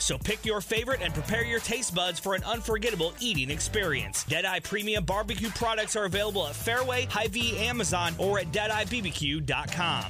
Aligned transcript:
So 0.00 0.18
pick 0.18 0.44
your 0.44 0.60
favorite 0.60 1.02
and 1.02 1.14
prepare 1.14 1.44
your 1.44 1.60
taste 1.60 1.94
buds 1.94 2.18
for 2.18 2.34
an 2.34 2.42
unforgettable 2.44 3.14
eating 3.20 3.50
experience. 3.50 4.24
Deadeye 4.24 4.60
Premium 4.60 5.04
Barbecue 5.04 5.50
products 5.50 5.94
are 5.94 6.06
available 6.06 6.46
at 6.48 6.56
Fairway, 6.56 7.06
Hy-Vee, 7.10 7.58
Amazon, 7.58 8.14
or 8.18 8.38
at 8.38 8.50
DeadeyeBBQ.com. 8.50 10.04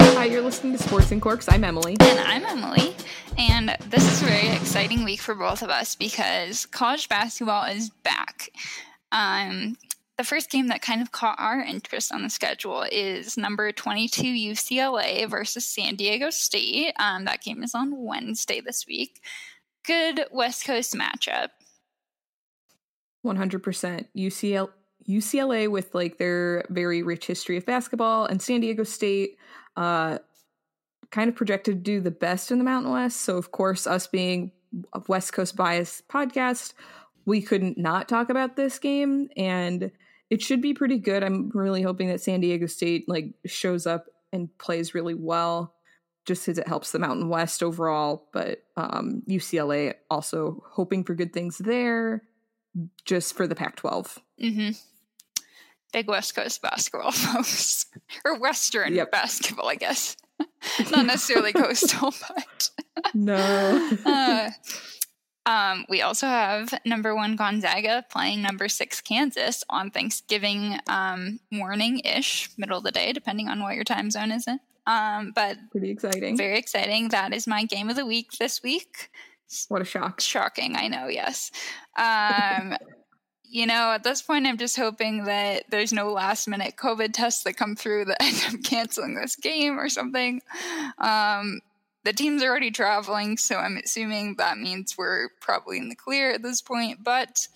Hi, 0.00 0.26
you're 0.26 0.42
listening 0.42 0.76
to 0.76 0.82
Sports 0.82 1.10
and 1.10 1.20
Corks. 1.20 1.48
I'm 1.48 1.64
Emily. 1.64 1.96
And 2.00 2.20
I'm 2.20 2.44
Emily. 2.44 2.94
And 3.36 3.76
this 3.90 4.10
is 4.10 4.22
a 4.22 4.26
very 4.26 4.48
exciting 4.48 5.04
week 5.04 5.20
for 5.20 5.34
both 5.34 5.62
of 5.62 5.70
us 5.70 5.96
because 5.96 6.66
college 6.66 7.08
basketball 7.08 7.64
is 7.64 7.90
back. 7.90 8.50
Um, 9.10 9.76
the 10.16 10.24
first 10.24 10.50
game 10.50 10.68
that 10.68 10.82
kind 10.82 11.02
of 11.02 11.10
caught 11.10 11.36
our 11.38 11.60
interest 11.60 12.12
on 12.12 12.22
the 12.22 12.30
schedule 12.30 12.86
is 12.90 13.36
number 13.36 13.72
22 13.72 14.22
UCLA 14.22 15.28
versus 15.28 15.66
San 15.66 15.96
Diego 15.96 16.30
State. 16.30 16.92
Um, 16.98 17.24
that 17.24 17.42
game 17.42 17.62
is 17.62 17.74
on 17.74 17.92
Wednesday 17.96 18.60
this 18.60 18.86
week. 18.86 19.20
Good 19.84 20.26
West 20.30 20.64
Coast 20.64 20.94
matchup. 20.94 21.48
100% 23.26 24.06
UCL, 24.16 24.68
UCLA 25.08 25.68
with 25.68 25.94
like 25.94 26.18
their 26.18 26.64
very 26.68 27.02
rich 27.02 27.26
history 27.26 27.56
of 27.56 27.66
basketball 27.66 28.26
and 28.26 28.40
San 28.40 28.60
Diego 28.60 28.84
State 28.84 29.36
uh, 29.76 30.18
kind 31.10 31.28
of 31.28 31.34
projected 31.34 31.76
to 31.76 31.80
do 31.80 32.00
the 32.00 32.10
best 32.10 32.50
in 32.50 32.58
the 32.58 32.64
Mountain 32.64 32.92
West. 32.92 33.22
So, 33.22 33.36
of 33.36 33.50
course, 33.50 33.86
us 33.86 34.06
being 34.06 34.52
a 34.92 35.00
West 35.08 35.32
Coast 35.32 35.56
bias 35.56 36.02
podcast, 36.08 36.74
we 37.24 37.40
couldn't 37.40 37.78
not 37.78 38.08
talk 38.08 38.30
about 38.30 38.56
this 38.56 38.78
game. 38.78 39.28
And 39.36 39.90
it 40.34 40.42
should 40.42 40.60
be 40.60 40.74
pretty 40.74 40.98
good. 40.98 41.22
I'm 41.22 41.48
really 41.54 41.80
hoping 41.80 42.08
that 42.08 42.20
San 42.20 42.40
Diego 42.40 42.66
State 42.66 43.08
like 43.08 43.34
shows 43.46 43.86
up 43.86 44.06
and 44.32 44.48
plays 44.58 44.92
really 44.92 45.14
well, 45.14 45.76
just 46.26 46.44
because 46.44 46.58
it 46.58 46.66
helps 46.66 46.90
the 46.90 46.98
Mountain 46.98 47.28
West 47.28 47.62
overall. 47.62 48.28
But 48.32 48.64
um, 48.76 49.22
UCLA 49.30 49.94
also 50.10 50.60
hoping 50.72 51.04
for 51.04 51.14
good 51.14 51.32
things 51.32 51.58
there, 51.58 52.24
just 53.04 53.36
for 53.36 53.46
the 53.46 53.54
Pac-12. 53.54 54.18
Mm-hmm. 54.42 54.70
Big 55.92 56.08
West 56.08 56.34
Coast 56.34 56.60
basketball, 56.60 57.12
folks, 57.12 57.86
or 58.24 58.36
Western 58.40 58.92
yep. 58.92 59.12
basketball, 59.12 59.68
I 59.68 59.76
guess. 59.76 60.16
Not 60.90 61.06
necessarily 61.06 61.52
coastal, 61.52 62.12
but 62.28 62.70
no. 63.14 63.96
uh, 64.04 64.50
um, 65.46 65.84
we 65.88 66.02
also 66.02 66.26
have 66.26 66.72
number 66.84 67.14
one 67.14 67.36
Gonzaga 67.36 68.04
playing 68.10 68.40
number 68.42 68.68
six 68.68 69.00
Kansas 69.00 69.62
on 69.68 69.90
Thanksgiving 69.90 70.78
um, 70.86 71.40
morning 71.50 72.00
ish, 72.00 72.48
middle 72.56 72.78
of 72.78 72.84
the 72.84 72.90
day, 72.90 73.12
depending 73.12 73.48
on 73.48 73.60
what 73.62 73.74
your 73.74 73.84
time 73.84 74.10
zone 74.10 74.32
is 74.32 74.46
in. 74.48 74.58
Um, 74.86 75.32
but 75.34 75.56
pretty 75.70 75.90
exciting. 75.90 76.36
Very 76.36 76.58
exciting. 76.58 77.08
That 77.10 77.34
is 77.34 77.46
my 77.46 77.64
game 77.64 77.90
of 77.90 77.96
the 77.96 78.06
week 78.06 78.32
this 78.32 78.62
week. 78.62 79.10
What 79.68 79.82
a 79.82 79.84
shock. 79.84 80.20
Shocking, 80.20 80.76
I 80.76 80.88
know, 80.88 81.08
yes. 81.08 81.50
Um, 81.96 82.76
you 83.44 83.66
know, 83.66 83.92
at 83.92 84.02
this 84.02 84.22
point, 84.22 84.46
I'm 84.46 84.58
just 84.58 84.76
hoping 84.76 85.24
that 85.24 85.64
there's 85.70 85.92
no 85.92 86.10
last 86.10 86.48
minute 86.48 86.74
COVID 86.76 87.12
tests 87.12 87.44
that 87.44 87.56
come 87.56 87.76
through 87.76 88.06
that 88.06 88.16
end 88.22 88.54
up 88.54 88.62
canceling 88.64 89.14
this 89.14 89.36
game 89.36 89.78
or 89.78 89.88
something. 89.88 90.40
Um, 90.98 91.60
the 92.04 92.12
teams 92.12 92.42
are 92.42 92.50
already 92.50 92.70
traveling, 92.70 93.36
so 93.36 93.56
I'm 93.56 93.78
assuming 93.78 94.36
that 94.36 94.58
means 94.58 94.96
we're 94.96 95.30
probably 95.40 95.78
in 95.78 95.88
the 95.88 95.96
clear 95.96 96.32
at 96.32 96.42
this 96.42 96.60
point, 96.60 97.02
but 97.02 97.48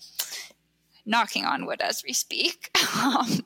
knocking 1.05 1.45
on 1.45 1.65
wood 1.65 1.81
as 1.81 2.03
we 2.05 2.13
speak. 2.13 2.71
Um, 2.99 3.45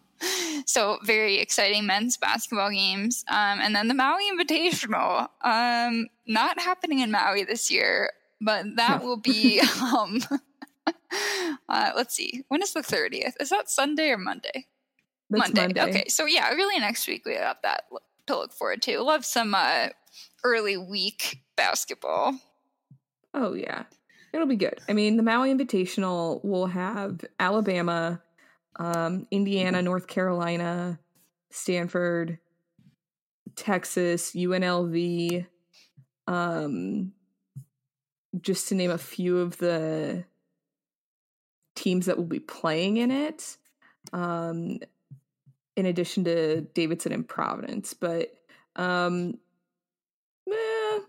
so 0.65 0.99
very 1.03 1.37
exciting 1.37 1.85
men's 1.85 2.15
basketball 2.15 2.69
games. 2.69 3.25
Um, 3.27 3.59
and 3.61 3.75
then 3.75 3.89
the 3.89 3.93
Maui 3.93 4.23
Invitational, 4.31 5.27
um, 5.41 6.07
not 6.25 6.59
happening 6.59 6.99
in 6.99 7.11
Maui 7.11 7.43
this 7.43 7.69
year, 7.69 8.09
but 8.39 8.65
that 8.77 9.03
will 9.03 9.17
be, 9.17 9.59
um, 9.81 10.21
uh, 11.69 11.91
let's 11.95 12.15
see, 12.15 12.43
when 12.47 12.61
is 12.61 12.73
the 12.73 12.81
30th? 12.81 13.33
Is 13.39 13.49
that 13.49 13.69
Sunday 13.69 14.09
or 14.11 14.17
Monday? 14.17 14.67
Monday. 15.29 15.61
Monday. 15.61 15.81
Okay. 15.81 16.05
So 16.07 16.25
yeah, 16.25 16.49
really 16.53 16.79
next 16.79 17.07
week 17.07 17.25
we 17.25 17.35
have 17.35 17.57
that 17.63 17.83
to 18.27 18.35
look 18.35 18.53
forward 18.53 18.81
to. 18.83 18.99
Love 19.01 19.25
some, 19.25 19.53
uh, 19.55 19.89
early 20.43 20.77
week 20.77 21.39
basketball. 21.55 22.39
Oh 23.33 23.53
yeah. 23.53 23.83
It'll 24.33 24.47
be 24.47 24.55
good. 24.55 24.79
I 24.89 24.93
mean, 24.93 25.15
the 25.15 25.23
Maui 25.23 25.53
Invitational 25.53 26.43
will 26.43 26.65
have 26.65 27.21
Alabama, 27.39 28.21
um, 28.77 29.27
Indiana, 29.29 29.81
North 29.81 30.07
Carolina, 30.07 30.99
Stanford, 31.51 32.39
Texas, 33.55 34.31
UNLV, 34.31 35.45
um, 36.25 37.13
just 38.41 38.69
to 38.69 38.75
name 38.75 38.89
a 38.89 38.97
few 38.97 39.37
of 39.37 39.57
the 39.57 40.25
teams 41.75 42.07
that 42.07 42.17
will 42.17 42.25
be 42.25 42.39
playing 42.39 42.97
in 42.97 43.11
it. 43.11 43.57
Um, 44.11 44.79
in 45.75 45.85
addition 45.85 46.23
to 46.25 46.61
Davidson 46.61 47.11
and 47.11 47.27
Providence, 47.27 47.93
but 47.93 48.33
um, 48.75 49.39
eh, 50.51 50.99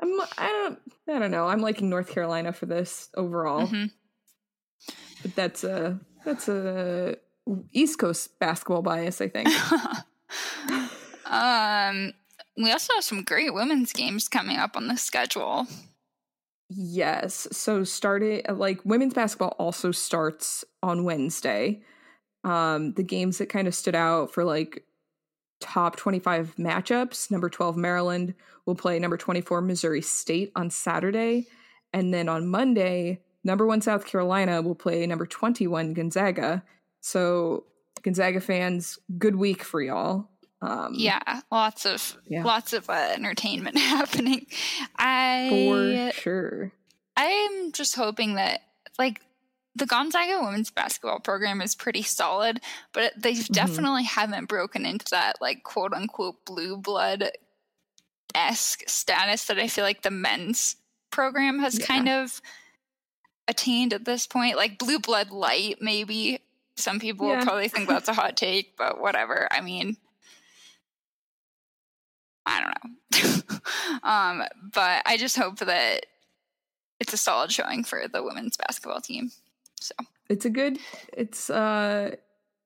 I'm 0.00 0.20
I 0.38 0.48
don't 0.48 0.78
I 1.08 1.18
don't 1.18 1.30
know. 1.30 1.46
I'm 1.46 1.60
liking 1.60 1.88
North 1.88 2.08
Carolina 2.08 2.52
for 2.52 2.66
this 2.66 3.08
overall. 3.16 3.66
Mm-hmm. 3.66 3.86
But 5.22 5.34
that's 5.34 5.64
a 5.64 5.98
that's 6.24 6.48
a 6.48 7.16
East 7.72 7.98
Coast 7.98 8.38
basketball 8.38 8.82
bias, 8.82 9.20
I 9.20 9.28
think. 9.28 9.48
um 11.26 12.12
we 12.56 12.70
also 12.70 12.94
have 12.94 13.04
some 13.04 13.22
great 13.22 13.52
women's 13.52 13.92
games 13.92 14.28
coming 14.28 14.56
up 14.56 14.76
on 14.76 14.88
the 14.88 14.96
schedule. 14.96 15.66
Yes. 16.68 17.46
So 17.52 17.84
started 17.84 18.46
like 18.48 18.80
women's 18.84 19.14
basketball 19.14 19.54
also 19.58 19.90
starts 19.90 20.64
on 20.82 21.04
Wednesday. 21.04 21.82
Um 22.44 22.92
the 22.94 23.02
games 23.02 23.38
that 23.38 23.48
kind 23.48 23.66
of 23.66 23.74
stood 23.74 23.94
out 23.94 24.32
for 24.32 24.44
like 24.44 24.84
top 25.60 25.96
25 25.96 26.56
matchups. 26.56 27.30
Number 27.30 27.48
12, 27.48 27.76
Maryland 27.76 28.34
will 28.66 28.74
play 28.74 28.98
number 28.98 29.16
24, 29.16 29.62
Missouri 29.62 30.02
State 30.02 30.52
on 30.54 30.70
Saturday. 30.70 31.46
And 31.92 32.12
then 32.12 32.28
on 32.28 32.46
Monday, 32.46 33.20
number 33.44 33.66
one, 33.66 33.80
South 33.80 34.06
Carolina 34.06 34.60
will 34.62 34.74
play 34.74 35.06
number 35.06 35.26
21, 35.26 35.94
Gonzaga. 35.94 36.62
So, 37.00 37.64
Gonzaga 38.02 38.40
fans, 38.40 38.98
good 39.18 39.36
week 39.36 39.62
for 39.62 39.80
y'all. 39.80 40.28
Um, 40.60 40.92
yeah, 40.94 41.40
lots 41.50 41.84
of 41.84 42.16
yeah. 42.26 42.42
lots 42.42 42.72
of 42.72 42.88
uh, 42.88 43.10
entertainment 43.14 43.76
happening. 43.78 44.46
I 44.96 46.10
for 46.14 46.20
sure. 46.20 46.72
I'm 47.16 47.72
just 47.72 47.96
hoping 47.96 48.36
that 48.36 48.60
like 48.98 49.20
the 49.76 49.86
Gonzaga 49.86 50.40
women's 50.40 50.70
basketball 50.70 51.20
program 51.20 51.60
is 51.60 51.74
pretty 51.74 52.02
solid, 52.02 52.60
but 52.92 53.12
they 53.16 53.32
mm-hmm. 53.32 53.52
definitely 53.52 54.04
haven't 54.04 54.48
broken 54.48 54.86
into 54.86 55.06
that 55.10 55.40
like 55.40 55.62
quote 55.64 55.92
unquote 55.92 56.44
blue 56.44 56.76
blood 56.76 57.30
esque 58.34 58.82
status 58.88 59.46
that 59.46 59.58
I 59.58 59.68
feel 59.68 59.84
like 59.84 60.02
the 60.02 60.10
men's 60.10 60.76
program 61.10 61.58
has 61.60 61.78
yeah. 61.78 61.86
kind 61.86 62.08
of 62.08 62.40
attained 63.48 63.92
at 63.92 64.04
this 64.04 64.26
point. 64.26 64.56
Like 64.56 64.78
blue 64.78 64.98
blood 64.98 65.30
light, 65.30 65.78
maybe. 65.80 66.40
Some 66.76 66.98
people 66.98 67.28
yeah. 67.28 67.36
will 67.38 67.44
probably 67.44 67.68
think 67.68 67.88
that's 67.88 68.08
a 68.08 68.14
hot 68.14 68.36
take, 68.36 68.76
but 68.76 69.00
whatever. 69.00 69.46
I 69.50 69.60
mean, 69.60 69.96
I 72.44 72.60
don't 72.60 72.74
know. 72.84 73.58
um, 74.02 74.42
but 74.72 75.02
I 75.06 75.16
just 75.16 75.36
hope 75.36 75.60
that 75.60 76.06
it's 76.98 77.12
a 77.12 77.16
solid 77.16 77.52
showing 77.52 77.84
for 77.84 78.08
the 78.08 78.22
women's 78.22 78.56
basketball 78.56 79.00
team. 79.00 79.30
So 79.84 79.94
it's 80.30 80.46
a 80.46 80.50
good 80.50 80.78
it's 81.12 81.50
uh, 81.50 82.16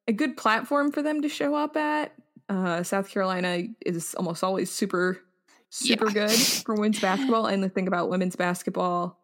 a 0.07 0.13
good 0.13 0.37
platform 0.37 0.93
for 0.93 1.03
them 1.03 1.23
to 1.23 1.29
show 1.29 1.55
up 1.55 1.77
at. 1.77 2.13
Uh, 2.49 2.83
South 2.83 3.11
Carolina 3.11 3.65
is 3.85 4.15
almost 4.15 4.43
always 4.45 4.71
super 4.71 5.21
super 5.71 6.07
yeah. 6.07 6.13
good 6.13 6.31
for 6.65 6.75
women's 6.75 7.01
basketball. 7.01 7.47
And 7.47 7.63
the 7.63 7.69
thing 7.69 7.89
about 7.89 8.09
women's 8.09 8.37
basketball, 8.37 9.19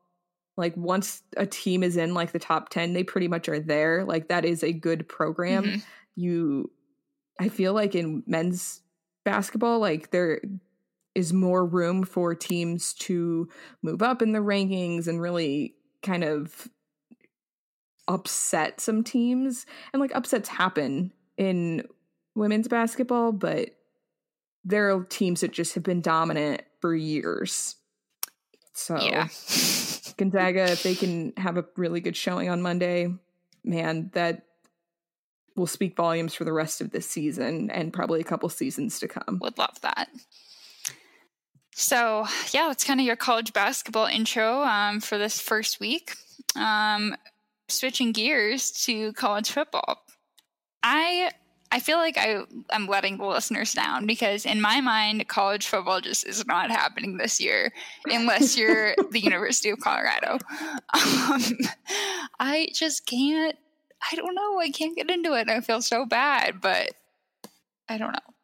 like 0.57 0.77
once 0.77 1.23
a 1.37 1.47
team 1.47 1.83
is 1.83 1.97
in 1.97 2.15
like 2.15 2.33
the 2.33 2.39
top 2.39 2.69
10, 2.69 2.93
they 2.93 3.05
pretty 3.05 3.29
much 3.29 3.49
are 3.49 3.61
there. 3.61 4.05
Like 4.05 4.29
that 4.29 4.45
is 4.45 4.63
a 4.63 4.73
good 4.73 5.09
program. 5.09 5.65
Mm-hmm. 5.65 5.79
You, 6.17 6.71
I 7.41 7.49
feel 7.49 7.73
like 7.75 7.95
in 7.95 8.23
men's 8.27 8.83
basketball, 9.25 9.79
like 9.79 10.11
they're, 10.11 10.41
more 11.33 11.65
room 11.65 12.03
for 12.03 12.35
teams 12.35 12.93
to 12.93 13.49
move 13.83 14.03
up 14.03 14.21
in 14.21 14.33
the 14.33 14.41
rankings 14.41 15.07
and 15.07 15.21
really 15.21 15.77
kind 16.03 16.25
of 16.25 16.69
upset 18.09 18.81
some 18.81 19.05
teams. 19.05 19.67
And 19.93 20.01
like 20.01 20.15
upsets 20.15 20.49
happen 20.49 21.13
in 21.37 21.87
women's 22.35 22.69
basketball, 22.69 23.33
but 23.33 23.71
there 24.65 24.95
are 24.95 25.05
teams 25.05 25.41
that 25.41 25.53
just 25.53 25.75
have 25.75 25.85
been 25.85 26.01
dominant 26.01 26.63
for 26.81 26.95
years. 26.95 27.77
So 28.73 28.97
Yeah. 29.01 29.29
Gonzaga, 30.17 30.71
if 30.71 30.83
they 30.83 30.95
can 30.95 31.33
have 31.37 31.57
a 31.57 31.65
really 31.77 32.01
good 32.01 32.17
showing 32.17 32.49
on 32.49 32.63
Monday, 32.63 33.13
man, 33.65 34.11
that 34.15 34.47
will 35.57 35.67
speak 35.67 35.97
volumes 35.97 36.35
for 36.35 36.45
the 36.45 36.53
rest 36.53 36.81
of 36.81 36.91
this 36.91 37.09
season 37.09 37.71
and 37.71 37.93
probably 37.93 38.21
a 38.21 38.25
couple 38.25 38.49
seasons 38.49 38.99
to 39.01 39.09
come. 39.09 39.39
Would 39.41 39.59
love 39.59 39.81
that. 39.83 40.09
So, 41.73 42.27
yeah, 42.53 42.69
that's 42.69 42.85
kind 42.85 43.01
of 43.01 43.07
your 43.07 43.17
college 43.17 43.53
basketball 43.53 44.07
intro 44.07 44.63
um, 44.63 45.01
for 45.01 45.19
this 45.19 45.41
first 45.41 45.81
week. 45.81 46.15
Um, 46.55 47.17
switching 47.69 48.13
gears 48.13 48.71
to 48.85 49.13
college 49.15 49.51
football. 49.51 50.03
I 50.83 51.31
I 51.73 51.81
feel 51.81 51.97
like 51.97 52.17
I 52.17 52.43
I'm 52.71 52.87
letting 52.87 53.19
the 53.19 53.27
listeners 53.27 53.73
down 53.73 54.07
because 54.07 54.47
in 54.47 54.61
my 54.61 54.81
mind, 54.81 55.27
college 55.27 55.67
football 55.67 56.01
just 56.01 56.27
is 56.27 56.47
not 56.47 56.71
happening 56.71 57.17
this 57.17 57.41
year 57.41 57.73
unless 58.07 58.57
you're 58.57 58.95
the 59.11 59.19
University 59.19 59.71
of 59.71 59.81
Colorado. 59.81 60.39
Um, 60.95 61.43
I 62.39 62.69
just 62.73 63.07
can't. 63.07 63.57
I 64.13 64.15
don't 64.15 64.35
know. 64.35 64.61
I 64.61 64.71
can't 64.71 64.95
get 64.95 65.11
into 65.11 65.33
it. 65.33 65.49
I 65.49 65.61
feel 65.63 65.83
so 65.83 66.07
bad, 66.07 66.61
but 66.61 66.93
I 67.89 67.99
don't 67.99 68.13
know. 68.13 68.35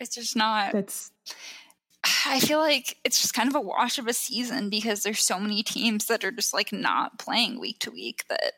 It's 0.00 0.14
just 0.14 0.34
not. 0.34 0.72
That's 0.72 1.12
I 2.26 2.40
feel 2.40 2.58
like 2.58 2.98
it's 3.04 3.20
just 3.20 3.34
kind 3.34 3.48
of 3.48 3.54
a 3.54 3.60
wash 3.60 3.98
of 3.98 4.06
a 4.06 4.12
season 4.12 4.68
because 4.70 5.02
there's 5.02 5.22
so 5.22 5.38
many 5.38 5.62
teams 5.62 6.06
that 6.06 6.24
are 6.24 6.30
just 6.30 6.52
like 6.52 6.72
not 6.72 7.18
playing 7.18 7.60
week 7.60 7.78
to 7.80 7.90
week 7.90 8.24
that 8.28 8.52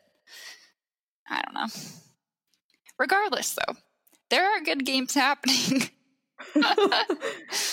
I 1.29 1.41
don't 1.41 1.53
know. 1.53 1.67
Regardless, 2.99 3.55
though, 3.55 3.75
there 4.29 4.45
are 4.45 4.61
good 4.61 4.85
games 4.85 5.13
happening. 5.15 5.89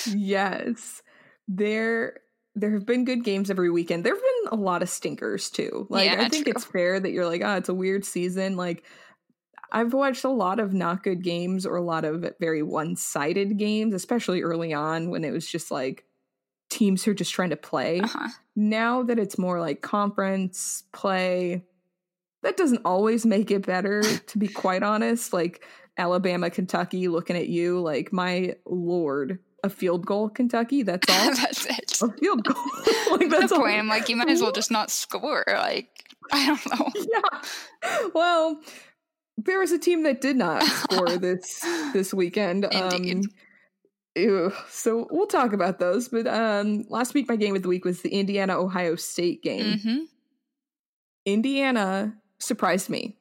yes. 0.06 1.02
There 1.48 2.18
there 2.56 2.72
have 2.72 2.86
been 2.86 3.04
good 3.04 3.24
games 3.24 3.50
every 3.50 3.70
weekend. 3.70 4.04
There 4.04 4.14
have 4.14 4.22
been 4.22 4.58
a 4.58 4.62
lot 4.62 4.82
of 4.82 4.88
stinkers 4.88 5.50
too. 5.50 5.86
Like 5.90 6.06
Yeah, 6.10 6.20
I 6.22 6.28
think 6.28 6.44
true. 6.44 6.52
it's 6.54 6.64
fair 6.64 7.00
that 7.00 7.10
you're 7.10 7.26
like, 7.26 7.42
oh, 7.44 7.56
it's 7.56 7.68
a 7.68 7.74
weird 7.74 8.04
season. 8.04 8.56
Like 8.56 8.84
I've 9.72 9.92
watched 9.92 10.24
a 10.24 10.28
lot 10.30 10.60
of 10.60 10.72
not 10.72 11.02
good 11.02 11.22
games 11.22 11.66
or 11.66 11.76
a 11.76 11.82
lot 11.82 12.04
of 12.04 12.24
very 12.40 12.62
one-sided 12.62 13.58
games, 13.58 13.94
especially 13.94 14.42
early 14.42 14.72
on 14.72 15.10
when 15.10 15.24
it 15.24 15.32
was 15.32 15.46
just 15.46 15.70
like 15.70 16.04
teams 16.70 17.04
who 17.04 17.10
are 17.10 17.14
just 17.14 17.32
trying 17.32 17.50
to 17.50 17.56
play. 17.56 18.00
uh-huh. 18.00 18.28
Now 18.56 19.02
that 19.02 19.18
it's 19.18 19.38
more 19.38 19.60
like 19.60 19.82
conference 19.82 20.84
play, 20.92 21.64
that 22.42 22.56
doesn't 22.56 22.82
always 22.84 23.24
make 23.26 23.50
it 23.50 23.66
better, 23.66 24.02
to 24.26 24.38
be 24.38 24.48
quite 24.48 24.82
honest. 24.82 25.32
Like 25.32 25.64
Alabama, 25.98 26.50
Kentucky 26.50 27.08
looking 27.08 27.36
at 27.36 27.48
you 27.48 27.80
like, 27.80 28.12
my 28.12 28.54
lord, 28.66 29.38
a 29.62 29.70
field 29.70 30.04
goal, 30.06 30.28
Kentucky, 30.28 30.82
that's 30.82 31.08
all. 31.10 31.34
that's 31.34 31.66
it. 31.66 32.00
a 32.02 32.12
field 32.18 32.44
goal. 32.44 32.64
like 33.12 33.22
At 33.22 33.30
that's 33.30 33.48
the 33.48 33.54
all. 33.56 33.62
point, 33.62 33.78
I'm 33.78 33.88
like, 33.88 34.08
you 34.08 34.16
might 34.16 34.28
as 34.28 34.40
well 34.42 34.52
just 34.52 34.70
not 34.70 34.90
score. 34.90 35.44
Like, 35.46 35.88
I 36.32 36.46
don't 36.46 36.78
know. 36.78 36.90
yeah. 36.94 38.08
Well, 38.14 38.60
there 39.44 39.58
was 39.58 39.72
a 39.72 39.78
team 39.78 40.02
that 40.04 40.20
did 40.20 40.36
not 40.36 40.62
score 40.62 41.18
this 41.18 41.60
this 41.92 42.12
weekend. 42.14 42.64
Indeed. 42.64 43.16
Um, 43.16 43.22
ew. 44.16 44.52
so 44.68 45.06
we'll 45.10 45.26
talk 45.26 45.52
about 45.52 45.78
those. 45.78 46.08
But 46.08 46.26
um, 46.26 46.84
last 46.88 47.14
week, 47.14 47.28
my 47.28 47.36
game 47.36 47.56
of 47.56 47.62
the 47.62 47.68
week 47.68 47.84
was 47.84 48.02
the 48.02 48.10
Indiana 48.10 48.58
Ohio 48.58 48.96
State 48.96 49.42
game. 49.42 49.78
hmm 49.78 49.98
Indiana 51.26 52.14
surprised 52.38 52.90
me. 52.90 53.16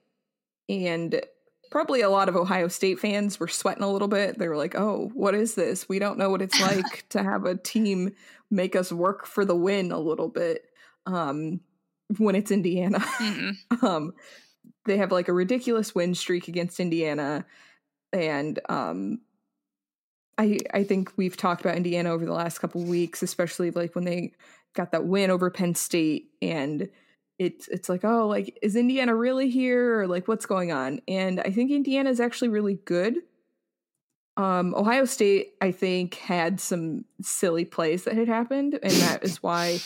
And 0.69 1.21
probably 1.71 2.01
a 2.01 2.09
lot 2.09 2.29
of 2.29 2.35
Ohio 2.35 2.67
State 2.67 2.99
fans 2.99 3.39
were 3.39 3.47
sweating 3.47 3.83
a 3.83 3.91
little 3.91 4.07
bit. 4.07 4.37
They 4.37 4.47
were 4.47 4.57
like, 4.57 4.75
oh, 4.75 5.09
what 5.13 5.35
is 5.35 5.55
this? 5.55 5.89
We 5.89 5.99
don't 5.99 6.17
know 6.17 6.29
what 6.29 6.41
it's 6.41 6.59
like 6.61 7.07
to 7.09 7.23
have 7.23 7.45
a 7.45 7.55
team 7.55 8.13
make 8.51 8.75
us 8.75 8.91
work 8.91 9.25
for 9.25 9.43
the 9.43 9.55
win 9.55 9.91
a 9.91 9.99
little 9.99 10.27
bit 10.27 10.65
um, 11.05 11.61
when 12.17 12.35
it's 12.35 12.51
Indiana. 12.51 13.03
um, 13.81 14.13
they 14.85 14.97
have 14.97 15.11
like 15.11 15.27
a 15.27 15.33
ridiculous 15.33 15.95
win 15.95 16.15
streak 16.15 16.47
against 16.47 16.79
Indiana. 16.79 17.45
And 18.11 18.59
um, 18.69 19.21
I 20.37 20.59
I 20.73 20.83
think 20.83 21.11
we've 21.17 21.37
talked 21.37 21.61
about 21.61 21.75
Indiana 21.75 22.11
over 22.11 22.25
the 22.25 22.33
last 22.33 22.59
couple 22.59 22.83
weeks, 22.83 23.23
especially 23.23 23.71
like 23.71 23.95
when 23.95 24.05
they 24.05 24.33
got 24.73 24.91
that 24.91 25.05
win 25.05 25.29
over 25.29 25.49
Penn 25.49 25.75
State, 25.75 26.29
and 26.41 26.89
it's 27.39 27.67
it's 27.67 27.89
like 27.89 28.03
oh 28.03 28.27
like 28.27 28.57
is 28.61 28.75
Indiana 28.75 29.15
really 29.15 29.49
here 29.49 29.99
or 29.99 30.07
like 30.07 30.27
what's 30.27 30.45
going 30.45 30.71
on? 30.71 31.01
And 31.07 31.39
I 31.39 31.51
think 31.51 31.71
Indiana 31.71 32.09
is 32.09 32.19
actually 32.19 32.49
really 32.49 32.75
good. 32.85 33.17
Um, 34.35 34.73
Ohio 34.75 35.05
State 35.05 35.53
I 35.61 35.71
think 35.71 36.15
had 36.15 36.59
some 36.59 37.05
silly 37.21 37.65
plays 37.65 38.03
that 38.05 38.15
had 38.15 38.27
happened, 38.27 38.79
and 38.81 38.91
that 38.93 39.23
is 39.23 39.41
why 39.41 39.79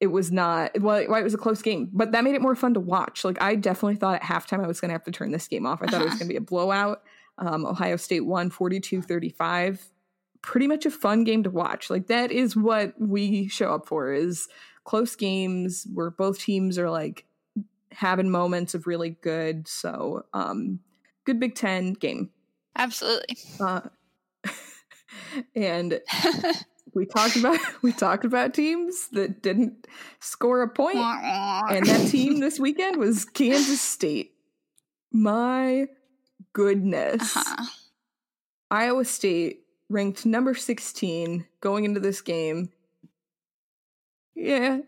it 0.00 0.06
was 0.08 0.32
not 0.32 0.70
well 0.80 1.04
why 1.08 1.20
it 1.20 1.22
was 1.24 1.34
a 1.34 1.38
close 1.38 1.60
game 1.62 1.88
but 1.92 2.12
that 2.12 2.24
made 2.24 2.34
it 2.34 2.42
more 2.42 2.54
fun 2.56 2.74
to 2.74 2.80
watch. 2.80 3.24
Like 3.24 3.40
i 3.42 3.54
definitely 3.54 3.96
thought 3.96 4.16
at 4.16 4.22
halftime 4.22 4.64
i 4.64 4.66
was 4.66 4.80
going 4.80 4.88
to 4.88 4.94
have 4.94 5.04
to 5.04 5.10
turn 5.12 5.30
this 5.30 5.46
game 5.48 5.66
off. 5.66 5.80
I 5.82 5.86
thought 5.86 6.00
it 6.00 6.04
was 6.04 6.12
Uh-huh. 6.14 6.18
going 6.18 6.28
to 6.28 6.32
be 6.32 6.36
a 6.36 6.40
blowout. 6.40 7.02
Um, 7.38 7.64
ohio 7.66 7.96
state 7.96 8.26
won 8.26 8.50
42-35 8.50 9.80
pretty 10.42 10.66
much 10.66 10.86
a 10.86 10.90
fun 10.90 11.24
game 11.24 11.42
to 11.42 11.50
watch. 11.50 11.90
Like 11.90 12.06
that 12.06 12.32
is 12.32 12.56
what 12.56 12.94
we 12.98 13.48
show 13.48 13.74
up 13.74 13.86
for 13.86 14.10
is 14.12 14.48
close 14.84 15.14
games 15.14 15.86
where 15.92 16.10
both 16.10 16.38
teams 16.38 16.78
are 16.78 16.88
like 16.90 17.26
having 17.92 18.30
moments 18.30 18.74
of 18.74 18.86
really 18.86 19.10
good. 19.20 19.68
So 19.68 20.24
um 20.32 20.80
good 21.24 21.38
big 21.40 21.54
ten 21.54 21.92
game. 21.92 22.30
Absolutely. 22.76 23.36
uh, 23.60 23.80
and 25.54 26.00
we 26.94 27.06
talked 27.06 27.36
about 27.36 27.58
we 27.82 27.92
talked 27.92 28.24
about 28.24 28.54
teams 28.54 29.08
that 29.12 29.42
didn't 29.42 29.86
score 30.20 30.62
a 30.62 30.68
point 30.68 30.98
and 30.98 31.86
that 31.86 32.08
team 32.08 32.40
this 32.40 32.58
weekend 32.58 32.96
was 32.96 33.24
Kansas 33.24 33.80
State. 33.80 34.32
My 35.12 35.86
goodness. 36.52 37.36
Uh-huh. 37.36 37.64
Iowa 38.70 39.04
State 39.04 39.64
ranked 39.88 40.24
number 40.24 40.54
16 40.54 41.46
going 41.60 41.84
into 41.84 42.00
this 42.00 42.20
game. 42.20 42.70
Yeah, 44.34 44.78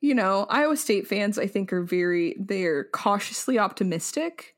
you 0.00 0.14
know, 0.14 0.46
Iowa 0.48 0.76
State 0.76 1.06
fans 1.06 1.38
I 1.38 1.46
think 1.46 1.72
are 1.72 1.82
very 1.82 2.36
they're 2.38 2.84
cautiously 2.84 3.58
optimistic 3.58 4.56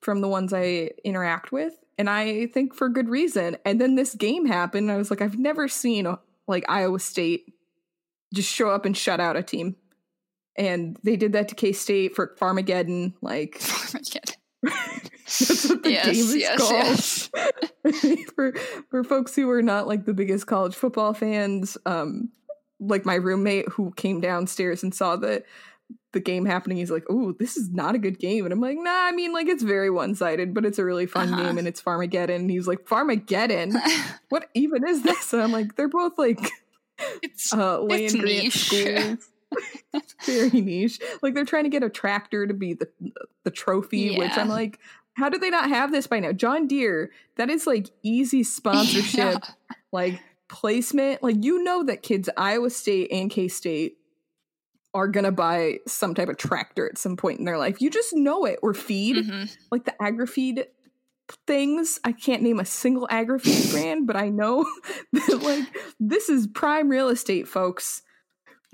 from 0.00 0.20
the 0.20 0.28
ones 0.28 0.52
I 0.52 0.90
interact 1.04 1.52
with 1.52 1.74
and 1.98 2.10
I 2.10 2.46
think 2.46 2.74
for 2.74 2.88
good 2.88 3.08
reason. 3.08 3.56
And 3.64 3.80
then 3.80 3.94
this 3.94 4.14
game 4.14 4.46
happened 4.46 4.90
I 4.90 4.96
was 4.96 5.10
like 5.10 5.20
I've 5.20 5.38
never 5.38 5.68
seen 5.68 6.06
like 6.46 6.64
Iowa 6.68 6.98
State 6.98 7.52
just 8.34 8.52
show 8.52 8.70
up 8.70 8.84
and 8.84 8.96
shut 8.96 9.20
out 9.20 9.36
a 9.36 9.42
team. 9.42 9.76
And 10.56 10.98
they 11.02 11.16
did 11.16 11.32
that 11.32 11.48
to 11.48 11.54
K 11.54 11.72
State 11.72 12.14
for 12.14 12.34
Farmageddon. 12.40 13.14
Like 13.22 13.60
that's 14.62 15.68
what 15.68 15.82
the 15.82 15.90
yes, 15.90 16.06
game 16.06 16.14
is 16.14 16.36
yes, 16.36 16.58
called. 16.58 16.72
yes. 17.84 18.24
for 18.34 18.54
for 18.90 19.02
folks 19.02 19.34
who 19.34 19.50
are 19.50 19.62
not 19.62 19.88
like 19.88 20.04
the 20.04 20.14
biggest 20.14 20.46
college 20.46 20.74
football 20.74 21.14
fans, 21.14 21.78
um, 21.86 22.30
like 22.78 23.04
my 23.04 23.14
roommate 23.14 23.68
who 23.70 23.92
came 23.92 24.20
downstairs 24.20 24.82
and 24.82 24.94
saw 24.94 25.16
the 25.16 25.42
the 26.12 26.20
game 26.20 26.44
happening, 26.44 26.76
he's 26.78 26.90
like, 26.90 27.04
"Oh, 27.10 27.32
this 27.32 27.56
is 27.56 27.70
not 27.70 27.94
a 27.94 27.98
good 27.98 28.18
game," 28.18 28.44
and 28.44 28.52
I'm 28.52 28.60
like, 28.60 28.78
"Nah, 28.78 28.90
I 29.06 29.12
mean, 29.12 29.32
like 29.32 29.48
it's 29.48 29.62
very 29.62 29.90
one 29.90 30.14
sided, 30.14 30.54
but 30.54 30.64
it's 30.64 30.78
a 30.78 30.84
really 30.84 31.06
fun 31.06 31.32
Uh-huh. 31.32 31.42
game, 31.42 31.58
and 31.58 31.66
it's 31.66 31.80
Farmageddon." 31.82 32.36
And 32.36 32.50
he's 32.50 32.66
like, 32.68 32.84
"Farmageddon, 32.86 33.74
what 34.28 34.48
even 34.54 34.86
is 34.86 35.02
this?" 35.02 35.32
And 35.32 35.42
I'm 35.42 35.52
like, 35.52 35.76
"They're 35.76 35.88
both 35.88 36.18
like 36.18 36.38
it's 37.22 37.52
uh, 37.52 37.80
land 37.80 38.12
grant 38.20 38.24
niche. 38.44 38.54
schools." 38.66 39.28
Very 40.26 40.60
niche. 40.62 40.98
Like 41.22 41.34
they're 41.34 41.44
trying 41.44 41.64
to 41.64 41.70
get 41.70 41.82
a 41.82 41.90
tractor 41.90 42.46
to 42.46 42.54
be 42.54 42.72
the 42.74 42.88
the 43.44 43.50
trophy, 43.50 44.16
which 44.16 44.36
I'm 44.36 44.48
like, 44.48 44.78
how 45.14 45.28
do 45.28 45.38
they 45.38 45.50
not 45.50 45.68
have 45.68 45.92
this 45.92 46.06
by 46.06 46.20
now? 46.20 46.32
John 46.32 46.66
Deere, 46.66 47.10
that 47.36 47.50
is 47.50 47.66
like 47.66 47.90
easy 48.02 48.44
sponsorship, 48.44 49.42
like 49.92 50.18
placement. 50.48 51.22
Like 51.22 51.44
you 51.44 51.62
know 51.62 51.82
that 51.84 52.02
kids 52.02 52.30
Iowa 52.36 52.70
State 52.70 53.12
and 53.12 53.30
K 53.30 53.48
State 53.48 53.98
are 54.94 55.08
gonna 55.08 55.32
buy 55.32 55.78
some 55.86 56.14
type 56.14 56.28
of 56.28 56.36
tractor 56.36 56.86
at 56.88 56.98
some 56.98 57.16
point 57.16 57.38
in 57.38 57.44
their 57.44 57.58
life. 57.58 57.80
You 57.80 57.90
just 57.90 58.12
know 58.14 58.44
it. 58.44 58.58
Or 58.62 58.74
feed, 58.74 59.16
Mhm. 59.26 59.56
like 59.70 59.84
the 59.84 60.00
agri-feed 60.02 60.66
things. 61.46 61.98
I 62.04 62.12
can't 62.12 62.42
name 62.42 62.60
a 62.60 62.64
single 62.64 63.06
agri-feed 63.10 63.70
brand, 63.72 64.06
but 64.06 64.16
I 64.16 64.28
know 64.28 64.66
that 65.12 65.40
like 65.42 65.64
this 65.98 66.28
is 66.28 66.46
prime 66.46 66.88
real 66.90 67.08
estate, 67.08 67.48
folks. 67.48 68.02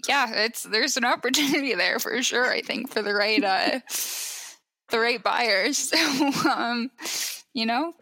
yeah, 0.08 0.32
it's 0.44 0.62
there's 0.64 0.96
an 0.96 1.04
opportunity 1.04 1.74
there 1.74 1.98
for 1.98 2.20
sure. 2.22 2.50
I 2.50 2.62
think 2.62 2.90
for 2.90 3.02
the 3.02 3.14
right 3.14 3.42
uh, 3.44 3.80
the 4.90 4.98
right 4.98 5.22
buyers. 5.22 5.92
So, 5.92 6.50
um, 6.50 6.90
you 7.54 7.66
know, 7.66 7.92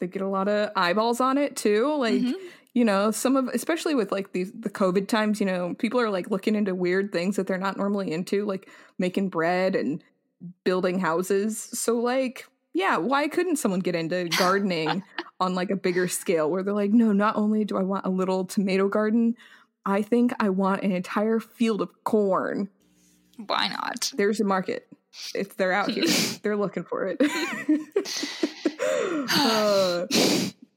They 0.00 0.06
get 0.06 0.22
a 0.22 0.28
lot 0.28 0.48
of 0.48 0.70
eyeballs 0.76 1.20
on 1.20 1.38
it 1.38 1.56
too. 1.56 1.92
Like 1.96 2.14
mhm. 2.22 2.34
You 2.80 2.86
know, 2.86 3.10
some 3.10 3.36
of 3.36 3.46
especially 3.48 3.94
with 3.94 4.10
like 4.10 4.32
these 4.32 4.50
the 4.52 4.70
COVID 4.70 5.06
times, 5.06 5.38
you 5.38 5.44
know, 5.44 5.74
people 5.74 6.00
are 6.00 6.08
like 6.08 6.30
looking 6.30 6.54
into 6.54 6.74
weird 6.74 7.12
things 7.12 7.36
that 7.36 7.46
they're 7.46 7.58
not 7.58 7.76
normally 7.76 8.10
into, 8.10 8.46
like 8.46 8.70
making 8.96 9.28
bread 9.28 9.76
and 9.76 10.02
building 10.64 10.98
houses. 10.98 11.68
So 11.74 11.98
like, 11.98 12.46
yeah, 12.72 12.96
why 12.96 13.28
couldn't 13.28 13.56
someone 13.56 13.80
get 13.80 13.94
into 13.94 14.30
gardening 14.30 15.02
on 15.40 15.54
like 15.54 15.70
a 15.70 15.76
bigger 15.76 16.08
scale 16.08 16.50
where 16.50 16.62
they're 16.62 16.72
like, 16.72 16.92
no, 16.92 17.12
not 17.12 17.36
only 17.36 17.66
do 17.66 17.76
I 17.76 17.82
want 17.82 18.06
a 18.06 18.10
little 18.10 18.46
tomato 18.46 18.88
garden, 18.88 19.36
I 19.84 20.00
think 20.00 20.32
I 20.40 20.48
want 20.48 20.82
an 20.82 20.92
entire 20.92 21.38
field 21.38 21.82
of 21.82 21.90
corn. 22.04 22.70
Why 23.36 23.68
not? 23.68 24.10
There's 24.16 24.40
a 24.40 24.44
market. 24.44 24.88
If 25.34 25.58
they're 25.58 25.72
out 25.72 25.90
here, 25.90 26.06
they're 26.42 26.56
looking 26.56 26.84
for 26.84 27.14
it. 27.14 27.20
uh, 29.36 30.06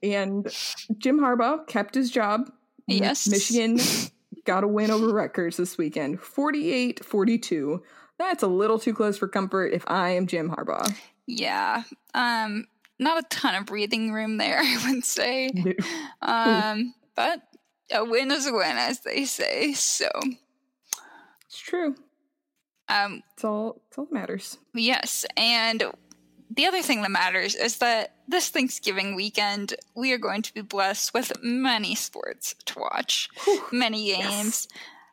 and 0.04 0.46
Jim 0.98 1.20
Harbaugh 1.20 1.66
kept 1.68 1.96
his 1.96 2.12
job. 2.12 2.52
Yes. 2.88 3.28
Michigan 3.28 3.80
got 4.46 4.64
a 4.64 4.68
win 4.68 4.92
over 4.92 5.08
Rutgers 5.08 5.58
this 5.58 5.78
weekend 5.78 6.20
48 6.20 7.04
42. 7.06 7.82
That's 8.20 8.44
a 8.44 8.48
little 8.48 8.78
too 8.78 8.94
close 8.94 9.18
for 9.18 9.28
comfort 9.28 9.74
if 9.74 9.84
I 9.88 10.10
am 10.12 10.28
Jim 10.28 10.50
Harbaugh. 10.50 10.94
Yeah. 11.26 11.84
Um, 12.14 12.68
not 13.00 13.18
a 13.24 13.28
ton 13.30 13.56
of 13.56 13.66
breathing 13.66 14.12
room 14.14 14.38
there, 14.38 14.60
I 14.62 14.92
would 14.92 15.04
say. 15.06 15.50
No. 15.54 15.74
Um, 16.22 16.94
but 17.16 17.42
a 17.92 18.04
win 18.06 18.32
is 18.32 18.46
a 18.46 18.54
win, 18.54 18.78
as 18.78 19.00
they 19.00 19.26
say. 19.26 19.74
So, 19.74 20.10
It's 21.48 21.58
true. 21.60 21.96
um, 22.88 23.24
It's 23.34 23.44
all, 23.44 23.82
it's 23.88 23.98
all 23.98 24.06
that 24.06 24.14
matters. 24.14 24.58
yes. 24.74 25.26
And 25.38 25.84
the 26.50 26.66
other 26.66 26.82
thing 26.82 27.02
that 27.02 27.12
matters 27.12 27.56
is 27.56 27.78
that 27.78 28.14
this 28.28 28.50
Thanksgiving 28.50 29.16
weekend, 29.16 29.76
we 29.96 30.12
are 30.12 30.18
going 30.18 30.42
to 30.44 30.54
be 30.54 30.62
blessed 30.62 31.14
with 31.14 31.32
many 31.42 31.96
sports 31.96 32.56
to 32.66 32.80
watch, 32.80 33.30
many 33.72 34.14
games. 34.14 34.68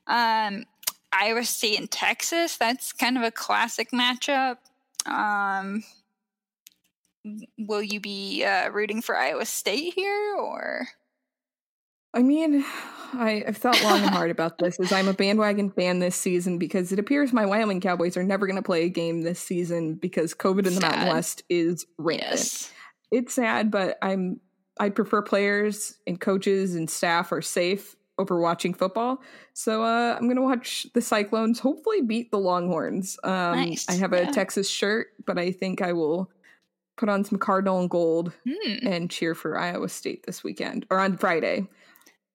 Um, 0.06 0.64
Iowa 1.12 1.44
State 1.44 1.78
and 1.78 1.90
Texas, 1.90 2.56
that's 2.56 2.92
kind 2.92 3.16
of 3.16 3.22
a 3.22 3.30
classic 3.30 3.90
matchup. 3.90 4.58
Um, 5.06 5.82
will 7.58 7.82
you 7.82 8.00
be 8.00 8.44
uh, 8.44 8.70
rooting 8.70 9.02
for 9.02 9.16
Iowa 9.16 9.44
State 9.44 9.94
here 9.94 10.36
or? 10.38 10.88
I 12.14 12.22
mean, 12.22 12.64
I, 13.12 13.42
I've 13.46 13.56
thought 13.56 13.82
long 13.82 14.00
and 14.00 14.10
hard 14.10 14.30
about 14.30 14.58
this 14.58 14.78
as 14.78 14.92
I'm 14.92 15.08
a 15.08 15.12
bandwagon 15.12 15.70
fan 15.70 15.98
this 15.98 16.14
season 16.14 16.58
because 16.58 16.92
it 16.92 16.98
appears 17.00 17.32
my 17.32 17.44
Wyoming 17.44 17.80
Cowboys 17.80 18.16
are 18.16 18.22
never 18.22 18.46
going 18.46 18.56
to 18.56 18.62
play 18.62 18.84
a 18.84 18.88
game 18.88 19.22
this 19.22 19.40
season 19.40 19.94
because 19.94 20.32
COVID 20.32 20.66
in 20.66 20.76
the 20.76 20.80
Mountain 20.80 21.08
West 21.08 21.42
is 21.48 21.86
rampant. 21.98 22.30
Yes. 22.30 22.72
It's 23.10 23.34
sad, 23.34 23.72
but 23.72 23.98
I'm 24.00 24.40
I 24.78 24.88
prefer 24.90 25.22
players 25.22 25.98
and 26.06 26.20
coaches 26.20 26.76
and 26.76 26.88
staff 26.88 27.32
are 27.32 27.42
safe 27.42 27.96
over 28.16 28.38
watching 28.40 28.74
football. 28.74 29.20
So 29.52 29.82
uh, 29.82 30.16
I'm 30.16 30.28
gonna 30.28 30.42
watch 30.42 30.86
the 30.94 31.02
Cyclones 31.02 31.58
hopefully 31.58 32.02
beat 32.02 32.30
the 32.30 32.38
Longhorns. 32.38 33.18
Um, 33.24 33.56
Nice, 33.56 33.88
I 33.88 33.94
have 33.94 34.12
a 34.12 34.22
yeah. 34.22 34.30
Texas 34.30 34.68
shirt, 34.70 35.08
but 35.26 35.38
I 35.38 35.50
think 35.50 35.82
I 35.82 35.92
will 35.92 36.30
put 36.96 37.08
on 37.08 37.24
some 37.24 37.38
Cardinal 37.38 37.80
and 37.80 37.90
gold 37.90 38.32
Hmm, 38.46 38.86
and 38.86 39.10
cheer 39.10 39.34
for 39.34 39.58
Iowa 39.58 39.88
State 39.88 40.26
this 40.26 40.44
weekend 40.44 40.86
or 40.90 41.00
on 41.00 41.16
Friday. 41.16 41.66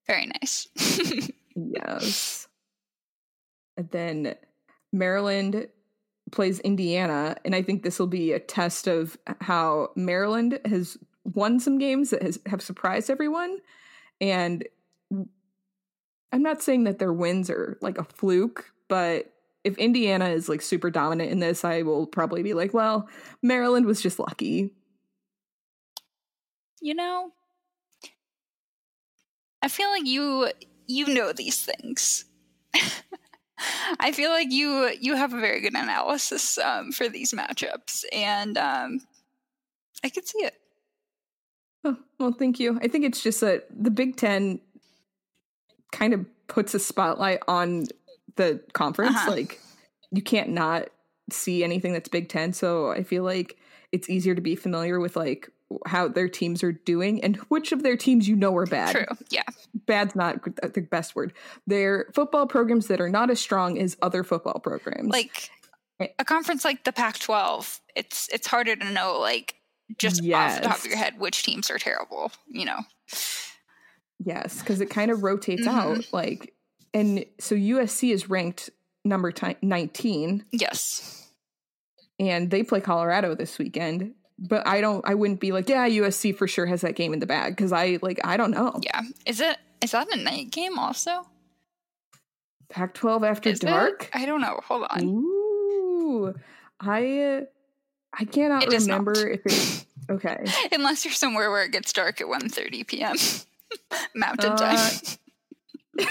Very 0.07 0.25
nice. 0.27 0.67
Yes. 1.55 2.47
And 3.77 3.89
then 3.91 4.35
Maryland 4.91 5.67
plays 6.31 6.59
Indiana, 6.59 7.37
and 7.45 7.55
I 7.55 7.61
think 7.61 7.83
this 7.83 7.97
will 7.99 8.07
be 8.07 8.33
a 8.33 8.39
test 8.39 8.87
of 8.87 9.17
how 9.41 9.91
Maryland 9.95 10.59
has 10.65 10.97
won 11.23 11.59
some 11.59 11.77
games 11.77 12.09
that 12.09 12.21
has 12.23 12.39
have 12.45 12.61
surprised 12.61 13.09
everyone. 13.09 13.59
And 14.19 14.65
I'm 16.31 16.43
not 16.43 16.61
saying 16.61 16.83
that 16.85 16.99
their 16.99 17.13
wins 17.13 17.49
are 17.49 17.77
like 17.81 17.97
a 17.97 18.03
fluke, 18.03 18.71
but 18.87 19.31
if 19.63 19.77
Indiana 19.77 20.29
is 20.29 20.49
like 20.49 20.61
super 20.61 20.89
dominant 20.91 21.31
in 21.31 21.39
this, 21.39 21.63
I 21.63 21.81
will 21.83 22.05
probably 22.07 22.43
be 22.43 22.53
like, 22.53 22.73
well, 22.73 23.07
Maryland 23.41 23.85
was 23.85 24.01
just 24.01 24.19
lucky. 24.19 24.71
you 26.81 26.93
know, 26.93 27.31
I 29.65 29.67
feel 29.67 29.89
like 29.89 30.05
you 30.05 30.51
you 30.85 31.07
know 31.07 31.33
these 31.33 31.59
things. 31.59 32.25
I 33.99 34.11
feel 34.11 34.29
like 34.29 34.51
you 34.51 34.91
you 35.01 35.15
have 35.15 35.33
a 35.33 35.39
very 35.39 35.59
good 35.59 35.73
analysis 35.73 36.59
um, 36.59 36.91
for 36.91 37.09
these 37.09 37.33
matchups, 37.33 38.05
and 38.13 38.59
um, 38.59 39.01
I 40.03 40.09
could 40.09 40.27
see 40.27 40.43
it. 40.43 40.53
Oh, 41.83 41.97
well, 42.19 42.31
thank 42.31 42.59
you. 42.59 42.79
I 42.83 42.87
think 42.87 43.05
it's 43.05 43.23
just 43.23 43.41
that 43.41 43.65
the 43.71 43.89
Big 43.89 44.17
Ten 44.17 44.59
kind 45.91 46.13
of 46.13 46.27
puts 46.47 46.75
a 46.75 46.79
spotlight 46.79 47.39
on 47.47 47.85
the 48.35 48.61
conference. 48.73 49.15
Uh-huh. 49.15 49.31
Like, 49.31 49.59
you 50.11 50.21
can't 50.21 50.49
not 50.49 50.89
see 51.31 51.63
anything 51.63 51.91
that's 51.91 52.09
Big 52.09 52.29
Ten. 52.29 52.53
So 52.53 52.91
I 52.91 53.01
feel 53.01 53.23
like 53.23 53.57
it's 53.91 54.11
easier 54.11 54.35
to 54.35 54.41
be 54.41 54.55
familiar 54.55 54.99
with 54.99 55.15
like 55.15 55.49
how 55.87 56.07
their 56.07 56.29
teams 56.29 56.63
are 56.63 56.71
doing 56.71 57.23
and 57.23 57.37
which 57.49 57.71
of 57.71 57.81
their 57.83 57.97
teams 57.97 58.27
you 58.27 58.35
know 58.35 58.55
are 58.55 58.65
bad. 58.67 58.95
True. 58.95 59.17
Yeah. 59.29 59.43
Bad's 59.87 60.15
not 60.15 60.43
the 60.73 60.81
best 60.81 61.15
word. 61.15 61.33
They're 61.65 62.11
football 62.13 62.45
programs 62.47 62.87
that 62.87 63.01
are 63.01 63.09
not 63.09 63.29
as 63.31 63.39
strong 63.39 63.77
as 63.79 63.97
other 64.01 64.23
football 64.23 64.59
programs. 64.59 65.09
Like 65.09 65.49
Eh. 65.99 66.07
a 66.19 66.25
conference 66.25 66.65
like 66.65 66.83
the 66.83 66.91
Pac-12, 66.91 67.79
it's 67.95 68.29
it's 68.33 68.47
harder 68.47 68.75
to 68.75 68.91
know 68.91 69.17
like 69.19 69.55
just 69.97 70.19
off 70.33 70.55
the 70.61 70.67
top 70.67 70.77
of 70.79 70.85
your 70.85 70.97
head 70.97 71.17
which 71.19 71.41
teams 71.43 71.71
are 71.71 71.77
terrible. 71.79 72.31
You 72.47 72.65
know. 72.65 72.79
Yes, 74.23 74.59
because 74.59 74.81
it 74.81 74.89
kind 74.89 75.11
of 75.11 75.23
rotates 75.23 75.67
Mhm. 75.67 75.73
out. 75.73 76.13
Like, 76.13 76.53
and 76.93 77.25
so 77.39 77.55
USC 77.55 78.11
is 78.11 78.29
ranked 78.29 78.69
number 79.03 79.31
ti 79.31 79.55
19, 79.61 80.45
Yes. 80.51 81.27
and 82.19 82.49
they 82.49 82.63
play 82.63 82.81
Colorado 82.81 83.35
this 83.35 83.57
weekend. 83.57 84.15
But 84.37 84.67
I 84.67 84.81
don't, 84.81 85.03
I 85.07 85.13
wouldn't 85.15 85.39
be 85.39 85.51
like, 85.53 85.69
yeah, 85.69 85.87
USC 85.87 86.35
for 86.35 86.47
sure 86.47 86.65
has 86.65 86.81
that 86.81 86.95
game 86.95 87.13
in 87.13 87.19
the 87.19 87.25
bag 87.25 87.55
because 87.55 87.71
I 87.71 87.99
like, 88.01 88.19
I 88.23 88.35
don't 88.35 88.51
know. 88.51 88.79
Yeah. 88.83 89.01
Is 89.25 89.39
it 89.39 89.57
is 89.81 89.91
that 89.91 90.11
a 90.13 90.17
night 90.17 90.51
game 90.51 90.77
also? 90.77 91.25
Pac 92.69 92.93
12 92.95 93.23
after 93.23 93.49
Is 93.49 93.59
it? 93.59 93.67
dark? 93.67 94.09
I 94.13 94.25
don't 94.25 94.41
know. 94.41 94.59
Hold 94.65 94.87
on. 94.89 95.03
Ooh, 95.03 96.33
I, 96.81 97.43
I 98.11 98.25
cannot 98.25 98.63
It 98.63 98.73
remember 98.81 99.13
if 99.29 99.41
it's 99.45 99.85
okay. 100.09 100.43
Unless 100.71 101.05
you're 101.05 101.13
somewhere 101.13 101.51
where 101.51 101.63
it 101.63 101.71
gets 101.71 101.93
dark 101.93 102.19
at 102.19 102.27
1.30 102.27 102.87
p.m. 102.87 103.15
Mountain 104.15 104.51
Uh, 104.53 104.57
time. 104.57 104.99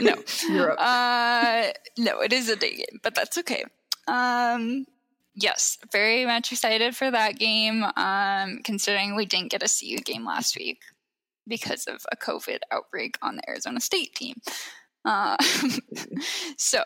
no. 0.00 0.14
Europe. 0.48 0.78
Uh, 0.78 1.66
no, 1.98 2.20
it 2.20 2.32
is 2.32 2.48
a 2.48 2.56
day 2.56 2.76
game, 2.76 3.00
but 3.02 3.14
that's 3.14 3.36
okay. 3.38 3.64
Um, 4.08 4.86
yes, 5.36 5.78
very 5.92 6.26
much 6.26 6.50
excited 6.50 6.96
for 6.96 7.10
that 7.10 7.38
game. 7.38 7.84
Um, 7.96 8.60
considering 8.64 9.14
we 9.14 9.26
didn't 9.26 9.50
get 9.50 9.62
a 9.62 9.68
CU 9.68 9.98
game 9.98 10.24
last 10.24 10.56
week 10.56 10.80
because 11.46 11.86
of 11.86 12.04
a 12.10 12.16
COVID 12.16 12.58
outbreak 12.72 13.16
on 13.22 13.36
the 13.36 13.48
Arizona 13.48 13.80
State 13.80 14.14
team. 14.14 14.36
Uh, 15.04 15.36
so 16.58 16.84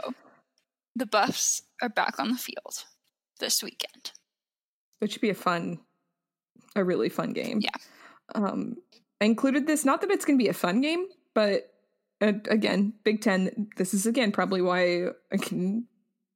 the 0.95 1.07
Buffs 1.07 1.62
are 1.80 1.88
back 1.88 2.19
on 2.19 2.33
the 2.33 2.38
field 2.38 2.85
this 3.38 3.62
weekend. 3.62 4.12
It 5.00 5.11
should 5.11 5.23
be 5.23 5.30
a 5.30 5.35
fun, 5.35 5.78
a 6.76 6.85
really 6.85 7.09
fun 7.09 7.33
game. 7.33 7.61
Yeah. 7.62 7.71
Um, 8.35 8.76
I 9.21 9.25
included 9.25 9.66
this, 9.66 9.85
not 9.85 10.02
that 10.02 10.11
it's 10.11 10.25
going 10.25 10.38
to 10.38 10.42
be 10.42 10.50
a 10.50 10.54
fun 10.54 10.83
game, 10.83 11.07
but 11.35 11.73
uh, 12.21 12.33
again, 12.49 12.92
Big 13.02 13.23
Ten, 13.23 13.69
this 13.76 13.95
is 13.95 14.04
again 14.07 14.33
probably 14.33 14.61
why 14.61 15.07
I 15.33 15.37
can 15.38 15.87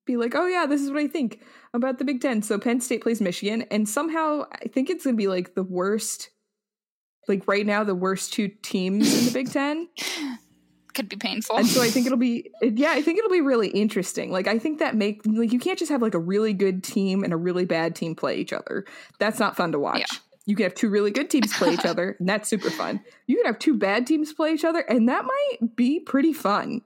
be 0.04 0.16
like, 0.16 0.34
oh 0.34 0.46
yeah, 0.46 0.66
this 0.66 0.80
is 0.80 0.90
what 0.90 1.00
I 1.00 1.06
think 1.06 1.40
about 1.72 1.98
the 1.98 2.04
Big 2.04 2.20
Ten. 2.20 2.42
So 2.42 2.58
Penn 2.58 2.80
State 2.80 3.02
plays 3.02 3.20
Michigan, 3.20 3.62
and 3.70 3.88
somehow 3.88 4.46
I 4.52 4.68
think 4.68 4.90
it's 4.90 5.04
to 5.04 5.12
be 5.12 5.28
like 5.28 5.54
the 5.54 5.62
worst, 5.62 6.30
like 7.28 7.46
right 7.48 7.66
now, 7.66 7.84
the 7.84 7.94
worst 7.94 8.32
two 8.32 8.48
teams 8.48 9.18
in 9.18 9.24
the 9.26 9.32
Big 9.32 9.50
Ten. 9.50 9.88
Could 10.94 11.08
be 11.08 11.16
painful. 11.16 11.56
And 11.56 11.66
so 11.66 11.82
I 11.82 11.88
think 11.88 12.06
it'll 12.06 12.16
be, 12.16 12.52
yeah, 12.62 12.92
I 12.92 13.02
think 13.02 13.18
it'll 13.18 13.30
be 13.30 13.40
really 13.40 13.66
interesting. 13.66 14.30
Like, 14.30 14.46
I 14.46 14.60
think 14.60 14.78
that 14.78 14.94
make, 14.94 15.22
like, 15.26 15.52
you 15.52 15.58
can't 15.58 15.76
just 15.76 15.90
have 15.90 16.00
like 16.00 16.14
a 16.14 16.20
really 16.20 16.52
good 16.52 16.84
team 16.84 17.24
and 17.24 17.32
a 17.32 17.36
really 17.36 17.64
bad 17.64 17.96
team 17.96 18.14
play 18.14 18.36
each 18.36 18.52
other. 18.52 18.84
That's 19.18 19.40
not 19.40 19.56
fun 19.56 19.72
to 19.72 19.80
watch. 19.80 19.98
Yeah. 19.98 20.18
You 20.46 20.54
can 20.54 20.64
have 20.64 20.74
two 20.74 20.90
really 20.90 21.10
good 21.10 21.30
teams 21.30 21.52
play 21.56 21.74
each 21.74 21.84
other, 21.84 22.16
and 22.20 22.28
that's 22.28 22.48
super 22.48 22.70
fun. 22.70 23.00
You 23.26 23.36
can 23.36 23.46
have 23.46 23.58
two 23.58 23.76
bad 23.76 24.06
teams 24.06 24.32
play 24.32 24.52
each 24.52 24.64
other, 24.64 24.80
and 24.80 25.08
that 25.08 25.24
might 25.24 25.74
be 25.74 25.98
pretty 25.98 26.32
fun. 26.32 26.82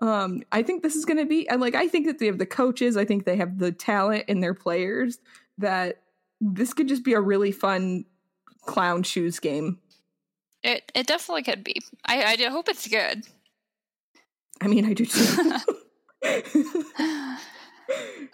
Um, 0.00 0.42
I 0.52 0.62
think 0.62 0.82
this 0.82 0.96
is 0.96 1.04
going 1.04 1.18
to 1.18 1.24
be, 1.24 1.48
and 1.48 1.60
like, 1.60 1.74
I 1.74 1.88
think 1.88 2.06
that 2.06 2.18
they 2.18 2.26
have 2.26 2.38
the 2.38 2.46
coaches, 2.46 2.96
I 2.96 3.04
think 3.04 3.24
they 3.24 3.36
have 3.36 3.58
the 3.58 3.72
talent 3.72 4.24
in 4.28 4.40
their 4.40 4.54
players 4.54 5.18
that 5.58 6.02
this 6.40 6.74
could 6.74 6.88
just 6.88 7.04
be 7.04 7.12
a 7.14 7.20
really 7.20 7.52
fun 7.52 8.04
clown 8.66 9.02
shoes 9.02 9.38
game. 9.38 9.78
it 10.62 10.90
it 10.94 11.06
definitely 11.06 11.42
could 11.42 11.62
be. 11.62 11.80
I 12.04 12.36
I 12.38 12.50
hope 12.50 12.68
it's 12.68 12.88
good. 12.88 13.24
I 14.60 14.66
mean, 14.66 14.84
I 14.84 14.94
do 14.94 15.04
too. 15.04 15.52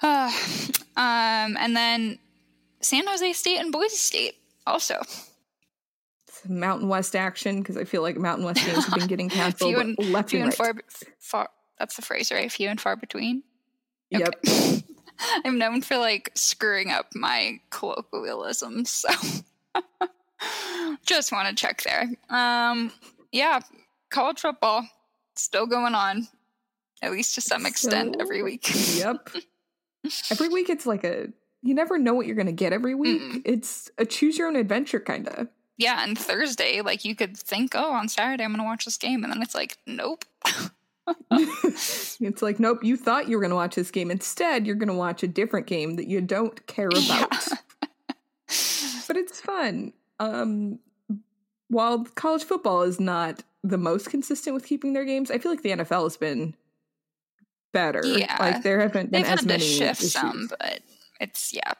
Uh, 0.03 0.31
um, 0.97 1.57
and 1.59 1.77
then 1.77 2.19
San 2.81 3.07
Jose 3.07 3.33
State 3.33 3.59
and 3.59 3.73
Boise 3.73 3.97
State 3.97 4.37
also. 4.67 5.01
Mountain 6.49 6.89
West 6.89 7.15
action 7.17 7.61
because 7.61 7.77
I 7.77 7.85
feel 7.85 8.03
like 8.03 8.17
Mountain 8.17 8.45
West 8.45 8.65
games 8.65 8.87
have 8.87 8.99
been 8.99 9.09
getting 9.09 9.29
canceled 9.31 9.75
few 9.75 9.81
and, 9.81 9.99
left 10.13 10.31
few 10.31 10.41
and 10.41 10.53
and 10.53 10.61
right. 10.61 10.75
far, 10.75 10.83
far. 11.19 11.49
That's 11.79 11.97
the 11.97 12.03
phrase, 12.03 12.31
right? 12.31 12.51
Few 12.51 12.69
and 12.69 12.81
far 12.81 12.97
between. 12.97 13.43
Yep. 14.11 14.45
I'm 15.45 15.59
known 15.59 15.83
for 15.83 15.97
like 15.97 16.31
screwing 16.35 16.91
up 16.91 17.07
my 17.15 17.61
colloquialisms, 17.71 18.91
so 18.91 19.09
just 21.07 21.33
want 21.33 21.49
to 21.49 21.55
check 21.55 21.83
there. 21.83 22.09
Um, 22.29 22.93
yeah, 23.33 23.61
college 24.11 24.41
football 24.41 24.89
still 25.37 25.67
going 25.67 25.95
on, 25.95 26.27
at 27.03 27.13
least 27.13 27.35
to 27.35 27.41
some 27.41 27.67
extent, 27.67 28.17
So- 28.17 28.21
every 28.23 28.43
week. 28.43 28.69
Yep. 28.97 29.31
every 30.31 30.49
week 30.49 30.71
it's 30.71 30.87
like 30.87 31.05
a 31.05 31.29
you 31.63 31.75
never 31.75 31.99
know 31.99 32.15
what 32.15 32.27
you're 32.27 32.37
gonna 32.37 32.53
get 32.53 32.73
every 32.73 32.95
week. 32.95 33.21
Mm-mm. 33.21 33.43
It's 33.45 33.91
a 33.99 34.07
choose 34.07 34.39
your 34.39 34.49
own 34.49 34.57
adventure 34.57 35.01
kind 35.01 35.29
of. 35.29 35.49
Yeah, 35.81 36.05
and 36.05 36.19
Thursday, 36.19 36.83
like 36.83 37.05
you 37.07 37.17
could 37.17 37.37
think, 37.37 37.73
oh, 37.75 37.93
on 37.93 38.09
Saturday 38.09 38.45
I'm 38.45 38.53
gonna 38.53 38.65
watch 38.65 38.85
this 38.85 38.99
game, 38.99 39.25
and 39.25 39.33
then 39.33 39.41
it's 39.43 39.55
like, 39.55 39.79
nope. 39.87 40.25
it's 41.31 42.43
like, 42.43 42.61
nope, 42.61 42.85
you 42.85 42.97
thought 42.97 43.29
you 43.29 43.37
were 43.37 43.43
gonna 43.43 43.55
watch 43.55 43.75
this 43.77 43.91
game. 43.91 44.11
Instead, 44.11 44.67
you're 44.67 44.77
gonna 44.77 44.95
watch 44.95 45.23
a 45.23 45.29
different 45.29 45.67
game 45.67 45.97
that 45.97 46.07
you 46.07 46.21
don't 46.21 46.67
care 46.67 46.91
Yeah. 46.95 47.25
about. 47.25 47.49
but 49.09 49.17
it's 49.17 49.41
fun. 49.41 49.93
Um 50.19 50.79
while 51.69 52.05
college 52.15 52.43
football 52.45 52.83
is 52.83 52.99
not 53.01 53.43
the 53.63 53.79
most 53.79 54.11
consistent 54.11 54.55
with 54.55 54.67
keeping 54.67 54.93
their 54.93 55.05
games, 55.05 55.31
I 55.31 55.39
feel 55.39 55.53
like 55.53 55.63
the 55.63 55.71
NFL 55.71 56.03
has 56.05 56.17
been 56.17 56.55
better. 57.73 58.03
Yeah. 58.05 58.37
Like 58.39 58.63
there 58.63 58.81
haven't 58.81 59.13
been 59.13 59.23
They've 59.23 59.31
as 59.33 59.41
to 59.41 59.47
many 59.47 59.65
shift 59.65 60.01
issues. 60.01 60.13
some, 60.13 60.49
but 60.51 60.81
it's 61.21 61.53
yeah. 61.55 61.73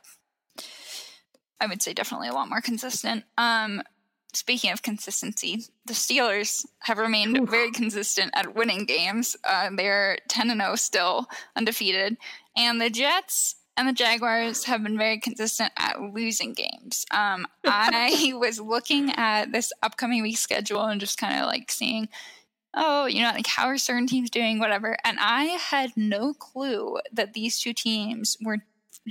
I 1.61 1.67
would 1.67 1.83
say 1.83 1.93
definitely 1.93 2.29
a 2.29 2.33
lot 2.33 2.49
more 2.49 2.61
consistent. 2.61 3.25
Um, 3.37 3.83
speaking 4.33 4.71
of 4.71 4.83
consistency, 4.83 5.65
the 5.87 5.93
Steelers 5.93 6.65
have 6.81 6.99
remained 6.99 7.39
Oof. 7.39 7.51
very 7.51 7.71
consistent 7.71 8.31
at 8.35 8.55
winning 8.55 8.85
games. 8.85 9.37
Uh, 9.45 9.71
they're 9.75 10.19
ten 10.29 10.51
and 10.51 10.61
zero 10.61 10.77
still, 10.77 11.27
undefeated, 11.57 12.17
and 12.57 12.81
the 12.81 12.91
Jets 12.91 13.57
and 13.77 13.89
the 13.89 13.93
Jaguars 13.93 14.65
have 14.65 14.83
been 14.83 14.99
very 14.99 15.19
consistent 15.19 15.73
at 15.79 16.01
losing 16.01 16.53
games. 16.53 17.07
Um, 17.11 17.47
I 17.67 18.33
was 18.35 18.61
looking 18.61 19.13
at 19.17 19.53
this 19.53 19.73
upcoming 19.83 20.23
week 20.23 20.39
schedule 20.39 20.85
and 20.85 21.01
just 21.01 21.19
kind 21.19 21.41
of 21.41 21.47
like 21.47 21.71
seeing 21.71 22.09
oh, 22.75 23.07
you 23.07 23.21
know, 23.21 23.31
like 23.31 23.47
how 23.47 23.67
are 23.67 23.79
certain 23.79 24.07
teams 24.07 24.31
doing, 24.31 24.59
whatever. 24.59 24.97
And 25.05 25.19
I 25.21 25.45
had 25.45 25.97
no 25.97 26.35
clue 26.35 26.99
that 27.13 27.33
these 27.33 27.59
two 27.59 27.73
teams 27.73 28.37
were 28.41 28.59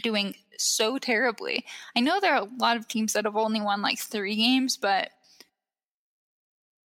doing 0.01 0.35
so 0.59 0.97
terribly. 0.97 1.65
I 1.95 2.01
know 2.01 2.19
there 2.19 2.33
are 2.35 2.43
a 2.43 2.57
lot 2.59 2.77
of 2.77 2.87
teams 2.87 3.13
that 3.13 3.25
have 3.25 3.35
only 3.35 3.61
won 3.61 3.81
like 3.81 3.99
three 3.99 4.35
games, 4.35 4.77
but 4.77 5.09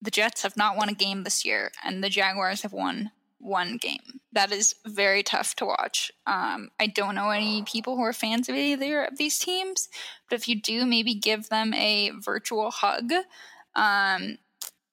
the 0.01 0.11
Jets 0.11 0.43
have 0.43 0.57
not 0.57 0.77
won 0.77 0.89
a 0.89 0.93
game 0.93 1.23
this 1.23 1.45
year, 1.45 1.71
and 1.83 2.03
the 2.03 2.09
Jaguars 2.09 2.61
have 2.61 2.73
won 2.73 3.11
one 3.39 3.77
game. 3.77 4.19
That 4.31 4.51
is 4.51 4.75
very 4.85 5.23
tough 5.23 5.55
to 5.55 5.65
watch. 5.65 6.11
Um, 6.25 6.69
I 6.79 6.87
don't 6.87 7.15
know 7.15 7.29
any 7.29 7.63
people 7.63 7.95
who 7.95 8.03
are 8.03 8.13
fans 8.13 8.49
of 8.49 8.55
either 8.55 9.05
of 9.05 9.17
these 9.17 9.39
teams, 9.39 9.89
but 10.29 10.35
if 10.35 10.47
you 10.47 10.59
do, 10.59 10.85
maybe 10.85 11.13
give 11.13 11.49
them 11.49 11.73
a 11.73 12.11
virtual 12.11 12.71
hug. 12.71 13.11
Um, 13.75 14.37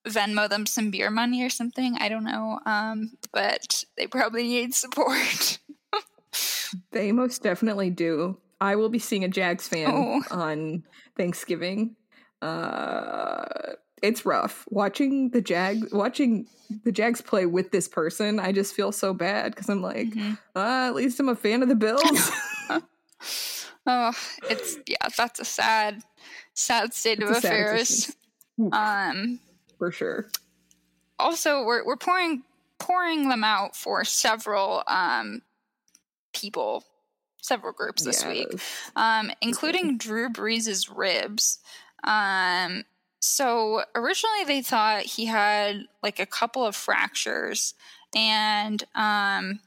Venmo 0.09 0.49
them 0.49 0.65
some 0.65 0.91
beer 0.91 1.11
money 1.11 1.45
or 1.45 1.51
something. 1.51 1.97
I 1.99 2.09
don't 2.09 2.25
know. 2.25 2.59
Um, 2.65 3.13
but 3.33 3.85
they 3.97 4.07
probably 4.07 4.45
need 4.45 4.75
support. 4.75 5.59
They 6.93 7.13
most 7.13 7.43
definitely 7.43 7.91
do. 7.91 8.39
I 8.61 8.77
will 8.77 8.89
be 8.91 8.99
seeing 8.99 9.25
a 9.25 9.29
Jags 9.29 9.67
fan 9.69 9.91
Oh. 9.93 10.23
on 10.31 10.85
Thanksgiving. 11.17 11.97
Uh 12.43 13.45
it's 14.03 14.25
rough 14.25 14.65
watching 14.71 15.31
the 15.31 15.43
Jag 15.43 15.93
watching 15.93 16.47
the 16.85 16.91
Jags 16.93 17.21
play 17.21 17.45
with 17.45 17.71
this 17.71 17.87
person. 17.87 18.39
I 18.41 18.51
just 18.53 18.75
feel 18.75 18.93
so 18.93 19.13
bad 19.13 19.55
because 19.55 19.69
I'm 19.69 19.83
like, 19.83 20.09
Mhm. 20.09 20.39
uh, 20.57 20.87
at 20.89 20.95
least 20.95 21.21
I'm 21.21 21.29
a 21.29 21.37
fan 21.37 21.63
of 21.63 21.69
the 21.69 21.75
Bills. 21.75 22.31
Oh, 23.87 24.13
it's 24.49 24.77
yeah, 24.87 25.09
that's 25.17 25.41
a 25.41 25.45
sad, 25.45 26.03
sad 26.55 26.93
state 26.95 27.19
It's 27.21 27.31
of 27.31 27.37
affairs. 27.39 28.17
Um, 28.73 29.41
for 29.79 29.91
sure. 29.91 30.31
also, 31.19 31.65
we're 31.65 31.85
we're 31.85 31.97
pouring 31.97 32.43
pouring 32.79 33.29
them 33.31 33.43
out 33.43 33.75
for 33.75 34.05
several 34.05 34.83
um 34.87 35.41
people, 36.35 36.85
several 37.43 37.73
groups 37.73 38.05
this 38.05 38.25
week. 38.25 38.49
Um, 38.97 39.31
including 39.41 39.99
Drew 39.99 40.29
Brees' 40.29 40.91
ribs. 40.95 41.59
Um, 42.05 42.85
so 43.21 43.85
originally 43.95 44.45
they 44.47 44.63
thought 44.63 45.03
he 45.03 45.27
had 45.27 45.87
like 46.03 46.19
a 46.19 46.27
couple 46.27 46.65
of 46.65 46.75
fractures, 46.75 47.75
and 48.15 48.83
um, 48.95 49.61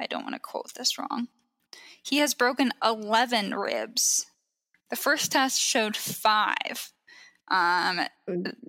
I 0.00 0.06
don't 0.08 0.22
want 0.22 0.34
to 0.34 0.40
quote 0.40 0.74
this 0.74 0.98
wrong. 0.98 1.28
He 2.02 2.18
has 2.18 2.34
broken 2.34 2.72
11 2.82 3.54
ribs. 3.54 4.26
The 4.90 4.96
first 4.96 5.32
test 5.32 5.60
showed 5.60 5.96
five. 5.96 6.92
Um, 7.48 8.00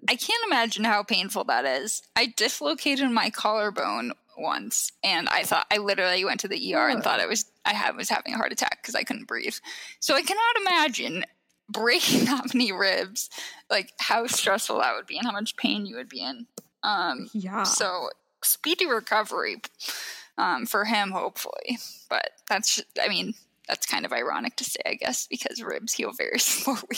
I 0.09 0.15
can't 0.15 0.45
imagine 0.45 0.83
how 0.83 1.03
painful 1.03 1.45
that 1.45 1.65
is. 1.65 2.01
I 2.15 2.33
dislocated 2.35 3.09
my 3.09 3.29
collarbone 3.29 4.11
once, 4.37 4.91
and 5.03 5.29
I 5.29 5.43
thought 5.43 5.67
I 5.71 5.77
literally 5.77 6.25
went 6.25 6.41
to 6.41 6.47
the 6.47 6.75
ER 6.75 6.89
and 6.89 7.03
thought 7.03 7.19
I 7.19 7.25
was 7.25 7.45
I 7.65 7.73
had, 7.73 7.95
was 7.95 8.09
having 8.09 8.33
a 8.33 8.37
heart 8.37 8.51
attack 8.51 8.81
because 8.81 8.95
I 8.95 9.03
couldn't 9.03 9.27
breathe. 9.27 9.55
So 9.99 10.15
I 10.15 10.21
cannot 10.21 10.61
imagine 10.61 11.25
breaking 11.69 12.25
that 12.25 12.53
many 12.53 12.71
ribs, 12.71 13.29
like 13.69 13.93
how 13.99 14.27
stressful 14.27 14.79
that 14.79 14.95
would 14.95 15.07
be 15.07 15.17
and 15.17 15.25
how 15.25 15.31
much 15.31 15.55
pain 15.55 15.85
you 15.85 15.95
would 15.95 16.09
be 16.09 16.21
in. 16.21 16.47
Um, 16.83 17.29
Yeah. 17.33 17.63
so 17.63 18.09
speedy 18.43 18.85
recovery 18.85 19.61
um, 20.37 20.65
for 20.65 20.83
him, 20.85 21.11
hopefully. 21.11 21.77
But 22.09 22.31
that's 22.49 22.81
I 23.01 23.07
mean 23.07 23.33
that's 23.67 23.85
kind 23.85 24.05
of 24.05 24.11
ironic 24.11 24.57
to 24.57 24.65
say, 24.65 24.81
I 24.85 24.95
guess, 24.95 25.25
because 25.27 25.63
ribs 25.63 25.93
heal 25.93 26.11
very 26.11 26.39
slowly. 26.39 26.97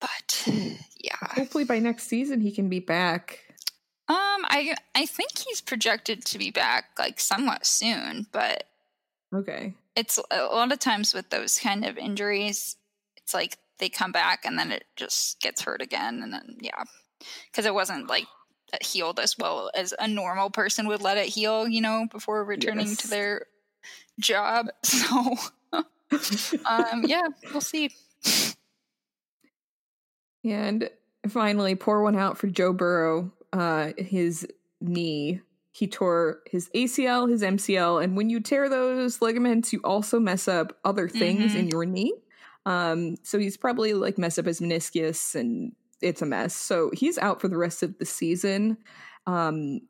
But 0.00 0.48
yeah. 0.98 1.14
Hopefully 1.20 1.64
by 1.64 1.78
next 1.78 2.08
season 2.08 2.40
he 2.40 2.50
can 2.50 2.68
be 2.68 2.80
back. 2.80 3.38
Um, 4.08 4.44
I 4.48 4.74
I 4.94 5.06
think 5.06 5.38
he's 5.38 5.60
projected 5.60 6.24
to 6.26 6.38
be 6.38 6.50
back 6.50 6.86
like 6.98 7.20
somewhat 7.20 7.64
soon, 7.64 8.26
but 8.32 8.64
Okay. 9.34 9.74
it's 9.96 10.18
a 10.30 10.44
lot 10.44 10.72
of 10.72 10.78
times 10.78 11.14
with 11.14 11.30
those 11.30 11.58
kind 11.58 11.84
of 11.84 11.96
injuries, 11.98 12.76
it's 13.16 13.32
like 13.34 13.58
they 13.78 13.88
come 13.88 14.12
back 14.12 14.44
and 14.44 14.58
then 14.58 14.70
it 14.72 14.84
just 14.96 15.40
gets 15.40 15.62
hurt 15.62 15.80
again, 15.82 16.22
and 16.22 16.32
then 16.32 16.56
yeah, 16.60 16.84
because 17.50 17.66
it 17.66 17.74
wasn't 17.74 18.08
like 18.08 18.26
healed 18.82 19.18
as 19.20 19.36
well 19.38 19.70
as 19.74 19.92
a 19.98 20.08
normal 20.08 20.50
person 20.50 20.88
would 20.88 21.02
let 21.02 21.18
it 21.18 21.26
heal, 21.26 21.68
you 21.68 21.80
know, 21.80 22.06
before 22.10 22.42
returning 22.44 22.88
Yes. 22.88 22.96
to 22.98 23.08
their 23.08 23.46
job. 24.20 24.66
So, 24.84 25.36
um, 26.68 27.02
yeah, 27.04 27.22
we'll 27.52 27.60
see. 27.60 27.90
And 30.44 30.90
finally, 31.28 31.74
pour 31.74 32.02
one 32.02 32.16
out 32.16 32.36
for 32.38 32.46
Joe 32.48 32.72
Burrow. 32.72 33.30
Uh, 33.52 33.92
his 33.98 34.46
knee. 34.80 35.40
He 35.74 35.88
tore 35.88 36.40
his 36.46 36.68
ACL, 36.74 37.30
his 37.30 37.42
MCL, 37.42 38.04
and 38.04 38.14
when 38.14 38.28
you 38.28 38.40
tear 38.40 38.68
those 38.68 39.22
ligaments, 39.22 39.72
you 39.72 39.80
also 39.82 40.20
mess 40.20 40.46
up 40.46 40.78
other 40.84 41.08
things 41.08 41.54
in 41.54 41.66
your 41.68 41.86
knee. 41.86 42.12
Um, 42.66 43.16
so 43.22 43.38
he's 43.38 43.56
probably 43.56 43.94
like 43.94 44.18
messed 44.18 44.38
up 44.38 44.44
his 44.44 44.60
meniscus, 44.60 45.34
and 45.34 45.72
it's 46.02 46.20
a 46.20 46.26
mess. 46.26 46.54
So 46.54 46.90
he's 46.92 47.16
out 47.18 47.40
for 47.40 47.48
the 47.48 47.56
rest 47.56 47.82
of 47.82 47.98
the 47.98 48.04
season. 48.04 48.76
Um, 49.26 49.80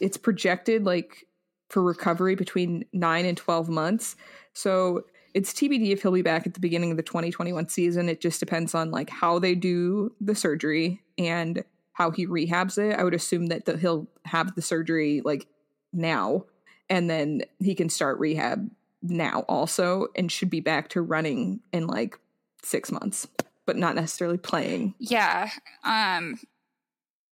it's 0.00 0.16
projected 0.16 0.84
like 0.84 1.26
for 1.68 1.82
recovery 1.82 2.34
between 2.34 2.86
nine 2.94 3.26
and 3.26 3.36
twelve 3.36 3.68
months. 3.68 4.16
So 4.54 5.04
it's 5.34 5.52
TBD 5.52 5.90
if 5.90 6.02
he'll 6.02 6.12
be 6.12 6.22
back 6.22 6.46
at 6.46 6.54
the 6.54 6.60
beginning 6.60 6.90
of 6.90 6.96
the 6.96 7.02
2021 7.02 7.68
season. 7.68 8.08
It 8.08 8.20
just 8.20 8.40
depends 8.40 8.74
on 8.74 8.90
like 8.90 9.10
how 9.10 9.38
they 9.38 9.54
do 9.54 10.12
the 10.20 10.34
surgery 10.34 11.02
and 11.18 11.62
how 11.98 12.12
he 12.12 12.28
rehabs 12.28 12.78
it. 12.78 12.96
I 12.96 13.02
would 13.02 13.12
assume 13.12 13.46
that 13.46 13.64
the, 13.64 13.76
he'll 13.76 14.06
have 14.24 14.54
the 14.54 14.62
surgery 14.62 15.20
like 15.24 15.48
now 15.92 16.44
and 16.88 17.10
then 17.10 17.42
he 17.58 17.74
can 17.74 17.88
start 17.88 18.20
rehab 18.20 18.70
now 19.02 19.40
also 19.48 20.06
and 20.14 20.30
should 20.30 20.48
be 20.48 20.60
back 20.60 20.90
to 20.90 21.02
running 21.02 21.58
in 21.72 21.88
like 21.88 22.16
6 22.62 22.92
months, 22.92 23.26
but 23.66 23.76
not 23.76 23.96
necessarily 23.96 24.38
playing. 24.38 24.94
Yeah, 25.00 25.50
um, 25.82 26.38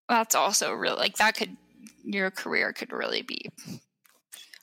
that's 0.09 0.35
also 0.35 0.73
really 0.73 0.97
like 0.97 1.15
that 1.17 1.35
could 1.37 1.55
your 2.03 2.29
career 2.29 2.73
could 2.73 2.91
really 2.91 3.21
be 3.21 3.49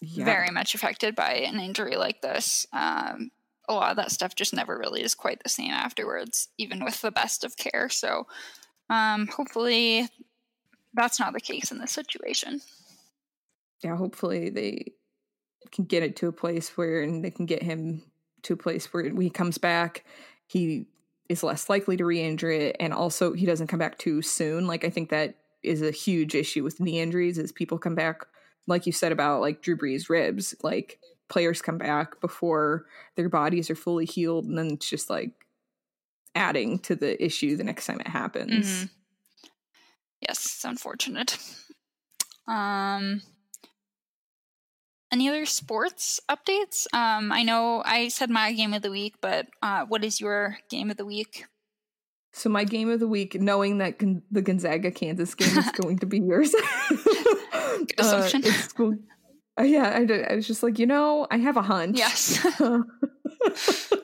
Yeah. 0.03 0.27
very 0.27 0.51
much 0.51 0.75
affected 0.75 1.15
by 1.15 1.33
an 1.33 1.59
injury 1.59 1.97
like 1.97 2.21
this. 2.21 2.67
Um, 2.75 3.31
a 3.69 3.73
lot 3.73 3.91
of 3.91 3.97
that 3.97 4.13
stuff 4.13 4.35
just 4.35 4.53
never 4.53 4.77
really 4.79 5.03
is 5.03 5.15
quite 5.15 5.43
the 5.43 5.49
same 5.49 5.71
afterwards, 5.71 6.49
even 6.59 6.85
with 6.85 7.01
the 7.01 7.11
best 7.11 7.43
of 7.43 7.57
care. 7.57 7.89
So, 7.89 8.27
um, 8.91 9.27
hopefully, 9.29 10.09
that's 10.95 11.19
not 11.19 11.33
the 11.33 11.41
case 11.41 11.73
in 11.73 11.79
this 11.79 11.93
situation. 11.93 12.61
yeah, 13.83 13.97
hopefully 13.97 14.51
they 14.51 14.93
can 15.73 15.85
get 15.85 16.03
it 16.03 16.17
to 16.17 16.29
a 16.29 16.33
place 16.33 16.77
where 16.77 17.03
and 17.03 17.25
they 17.25 17.31
can 17.31 17.47
get 17.47 17.63
him 17.63 18.03
to 18.43 18.55
a 18.55 18.57
place 18.57 18.93
where 18.93 19.05
when 19.05 19.21
he 19.21 19.31
comes 19.31 19.59
back, 19.59 20.05
he 20.47 20.87
is 21.29 21.43
less 21.43 21.69
likely 21.69 21.97
to 21.97 22.05
re-injure 22.05 22.51
it, 22.51 22.77
and 22.81 22.93
also 22.93 23.33
he 23.33 23.47
doesn't 23.47 23.69
come 23.69 23.79
back 23.79 23.99
too 23.99 24.23
soon. 24.23 24.67
Like 24.67 24.85
I 24.85 24.91
think 24.91 25.11
that 25.11 25.37
is 25.63 25.83
a 25.83 25.91
huge 25.91 26.35
issue 26.35 26.63
with 26.63 26.81
knee 26.81 27.01
injuries 27.01 27.39
is 27.39 27.53
people 27.53 27.79
come 27.79 27.95
back, 27.95 28.27
like 28.67 28.87
you 28.87 28.93
said 28.93 29.13
about 29.13 29.41
like 29.41 29.63
Drew 29.63 29.77
Brees 29.77 30.09
ribs, 30.09 30.55
like 30.63 31.01
players 31.29 31.63
come 31.63 31.79
back 31.79 32.21
before 32.21 32.85
their 33.17 33.31
bodies 33.31 33.71
are 33.71 33.75
fully 33.75 34.05
healed, 34.05 34.45
and 34.45 34.59
then 34.59 34.73
it's 34.73 34.89
just 34.89 35.09
like 35.09 35.44
adding 36.35 36.79
to 36.81 36.95
the 36.97 37.23
issue 37.25 37.57
the 37.57 37.65
next 37.65 37.87
time 37.87 38.01
it 38.01 38.09
happens. 38.09 38.67
Mhm. 38.85 38.91
Yes, 40.21 40.45
it's 40.47 40.65
unfortunate. 40.65 41.37
Um, 42.49 43.21
any 45.13 45.29
other 45.29 45.47
sports 45.47 46.21
updates? 46.29 46.87
Um, 46.93 47.31
I 47.31 47.43
know 47.43 47.83
I 47.85 48.09
said 48.09 48.31
my 48.31 48.53
game 48.53 48.73
of 48.75 48.83
the 48.83 48.91
week, 48.91 49.17
but 49.21 49.47
uh, 49.63 49.85
what 49.87 50.03
is 50.05 50.21
your 50.21 50.59
game 50.71 50.91
of 50.91 50.97
the 50.97 51.05
week? 51.05 51.45
So 52.33 52.49
my 52.51 52.65
game 52.65 52.89
of 52.91 52.99
the 53.01 53.07
week, 53.07 53.41
knowing 53.41 53.79
that 53.79 53.99
Gon- 53.99 54.23
the 54.31 54.43
Gonzaga 54.43 54.91
Kansas 54.91 55.35
game 55.37 55.57
is 55.57 55.71
going 55.73 55.99
to 56.01 56.07
be 56.07 56.19
yours, 56.19 56.53
uh, 57.53 57.79
assumption. 57.99 58.43
it's 58.45 58.73
cool. 58.73 58.97
Uh, 59.59 59.63
yeah, 59.63 59.93
I, 59.97 60.05
did, 60.05 60.27
I 60.27 60.35
was 60.35 60.47
just 60.49 60.65
like, 60.65 60.81
you 60.81 60.87
know, 60.87 61.29
I 61.31 61.37
have 61.37 61.57
a 61.57 61.63
hunch. 61.63 61.97
Yes. 61.97 62.45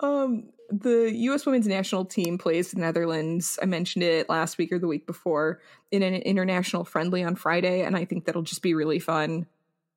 um, 0.00 0.48
the 0.70 1.12
U.S. 1.14 1.44
Women's 1.44 1.66
National 1.66 2.04
Team 2.04 2.38
plays 2.38 2.70
the 2.70 2.80
Netherlands. 2.80 3.58
I 3.60 3.66
mentioned 3.66 4.04
it 4.04 4.28
last 4.28 4.58
week 4.58 4.72
or 4.72 4.78
the 4.78 4.86
week 4.86 5.06
before 5.06 5.60
in 5.90 6.02
an 6.02 6.14
international 6.14 6.84
friendly 6.84 7.22
on 7.22 7.36
Friday, 7.36 7.82
and 7.82 7.96
I 7.96 8.04
think 8.04 8.24
that'll 8.24 8.42
just 8.42 8.62
be 8.62 8.74
really 8.74 8.98
fun. 8.98 9.46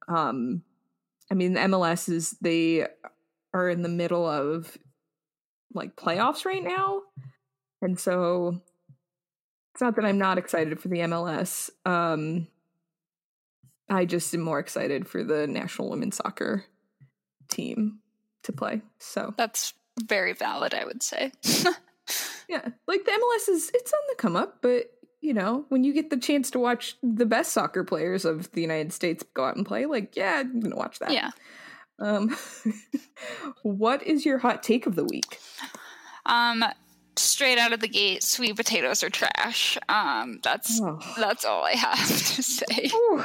Um, 0.08 0.64
I 1.32 1.34
mean, 1.34 1.54
the 1.54 1.62
MLS 1.62 2.10
is 2.10 2.32
they 2.42 2.88
are 3.54 3.70
in 3.70 3.82
the 3.82 3.90
middle 3.90 4.26
of 4.28 4.78
like 5.74 5.96
playoffs 5.96 6.46
right 6.46 6.64
now, 6.64 7.04
and 7.82 8.00
so 8.00 8.62
it's 9.74 9.82
not 9.82 9.96
that 9.96 10.06
I'm 10.06 10.18
not 10.18 10.38
excited 10.38 10.80
for 10.80 10.90
the 10.90 11.00
MLS. 11.00 11.70
Um, 11.86 12.48
I 13.90 14.06
just 14.06 14.34
am 14.34 14.42
more 14.42 14.60
excited 14.60 15.08
for 15.08 15.24
the 15.24 15.48
national 15.48 15.90
women's 15.90 16.18
soccer 16.18 16.66
team 17.50 18.00
to 18.46 18.52
play. 18.54 18.82
So 19.00 19.34
That's 19.38 19.74
very 20.04 20.34
valid, 20.34 20.74
I 20.74 20.86
would 20.86 21.04
say. 21.04 21.32
yeah, 22.50 22.68
like 22.88 23.06
the 23.06 23.12
MLS 23.12 23.50
is 23.54 23.72
it's 23.74 23.92
on 23.94 24.00
the 24.10 24.16
come 24.18 24.36
up, 24.36 24.58
but 24.62 24.92
you 25.22 25.34
know 25.34 25.66
when 25.70 25.84
you 25.84 25.94
get 25.94 26.10
the 26.10 26.18
chance 26.18 26.52
to 26.52 26.60
watch 26.60 26.96
the 27.02 27.26
best 27.26 27.52
soccer 27.52 27.84
players 27.84 28.26
of 28.26 28.52
the 28.52 28.62
United 28.62 28.94
States 28.94 29.24
go 29.34 29.44
out 29.46 29.56
and 29.56 29.66
play, 29.66 29.86
like 29.86 30.16
yeah, 30.16 30.40
I'm 30.42 30.60
gonna 30.60 30.76
watch 30.76 31.00
that. 31.00 31.12
yeah. 31.12 31.32
Um, 32.00 32.36
what 33.64 34.04
is 34.04 34.26
your 34.26 34.38
hot 34.38 34.64
take 34.64 34.86
of 34.86 34.96
the 34.96 35.06
week? 35.06 35.40
Um, 36.26 36.64
straight 37.16 37.58
out 37.58 37.72
of 37.74 37.80
the 37.80 37.88
gate, 37.88 38.22
sweet 38.24 38.56
potatoes 38.56 39.04
are 39.04 39.10
trash. 39.10 39.78
Um, 39.88 40.40
that's 40.44 40.80
Oh. 40.82 41.00
that's 41.18 41.46
all 41.46 41.64
I 41.64 41.72
have 41.72 41.98
to 42.08 42.44
say. 42.44 42.92
Ooh. 42.94 43.24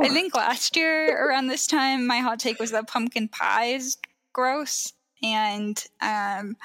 I 0.00 0.08
think 0.08 0.34
last 0.34 0.76
year 0.76 1.28
around 1.28 1.48
this 1.48 1.66
time, 1.66 2.06
my 2.06 2.18
hot 2.20 2.38
take 2.38 2.58
was 2.58 2.70
that 2.70 2.88
pumpkin 2.88 3.28
pie 3.28 3.66
is 3.66 3.98
gross, 4.34 4.92
and 5.22 5.82
um, 6.02 6.56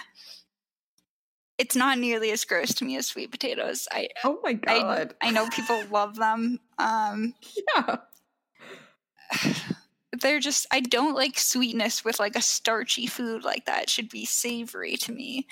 it's 1.58 1.75
not 1.75 1.97
nearly 1.97 2.32
as 2.32 2.43
gross 2.43 2.73
to 2.75 2.86
me 2.86 2.97
as 2.97 3.08
sweet 3.08 3.32
potatoes. 3.32 3.88
I 3.91 4.10
Oh 4.25 4.39
my 4.43 4.60
I, 4.67 4.79
god! 4.82 5.13
I 5.21 5.32
know 5.32 5.47
people 5.47 5.82
love 5.91 6.17
them. 6.17 6.60
Um, 6.77 7.36
yeah, 7.77 7.97
they're 10.21 10.39
just 10.39 10.67
I 10.71 10.82
don't 10.82 11.15
like 11.15 11.39
sweetness 11.39 12.03
with 12.03 12.19
like 12.19 12.36
a 12.36 12.41
starchy 12.41 13.08
food 13.08 13.45
like 13.45 13.65
that. 13.65 13.84
It 13.84 13.89
should 13.89 14.10
be 14.10 14.25
savory 14.25 14.97
to 14.97 15.13
me. 15.13 15.47